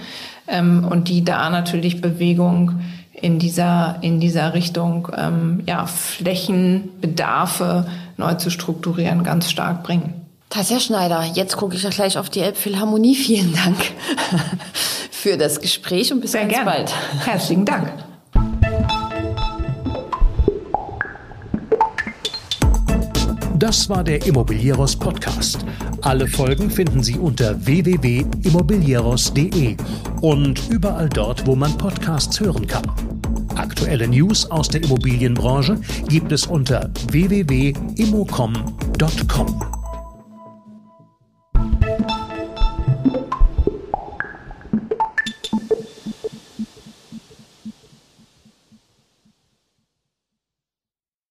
ähm, 0.48 0.86
und 0.88 1.08
die 1.08 1.24
da 1.24 1.50
natürlich 1.50 2.00
Bewegung 2.00 2.80
in 3.12 3.38
dieser 3.38 3.96
in 4.02 4.20
dieser 4.20 4.52
Richtung 4.52 5.08
ähm, 5.16 5.62
ja 5.66 5.86
Flächenbedarfe 5.86 7.86
neu 8.16 8.34
zu 8.34 8.50
strukturieren 8.50 9.24
ganz 9.24 9.50
stark 9.50 9.82
bringen. 9.82 10.25
Tasja 10.56 10.80
Schneider, 10.80 11.22
jetzt 11.34 11.56
gucke 11.58 11.76
ich 11.76 11.86
auch 11.86 11.90
gleich 11.90 12.16
auf 12.16 12.30
die 12.30 12.40
Elbphilharmonie. 12.40 13.14
Vielen 13.26 13.52
Dank 13.52 13.76
für 15.10 15.36
das 15.36 15.60
Gespräch 15.60 16.10
und 16.14 16.22
bis 16.22 16.32
Sehr 16.32 16.46
ganz 16.46 16.54
gerne. 16.54 16.70
bald. 16.70 16.94
Herzlichen 17.26 17.66
Dank. 17.66 17.92
Das 23.58 23.90
war 23.90 24.02
der 24.02 24.24
Immobilieros 24.24 24.96
Podcast. 24.96 25.58
Alle 26.00 26.26
Folgen 26.26 26.70
finden 26.70 27.02
Sie 27.02 27.18
unter 27.18 27.66
www.immobilieros.de 27.66 29.76
und 30.22 30.62
überall 30.70 31.10
dort, 31.10 31.46
wo 31.46 31.54
man 31.54 31.76
Podcasts 31.76 32.40
hören 32.40 32.66
kann. 32.66 32.90
Aktuelle 33.56 34.08
News 34.08 34.50
aus 34.50 34.70
der 34.70 34.82
Immobilienbranche 34.84 35.78
gibt 36.08 36.32
es 36.32 36.46
unter 36.46 36.88
www.immocom.com. 37.10 39.75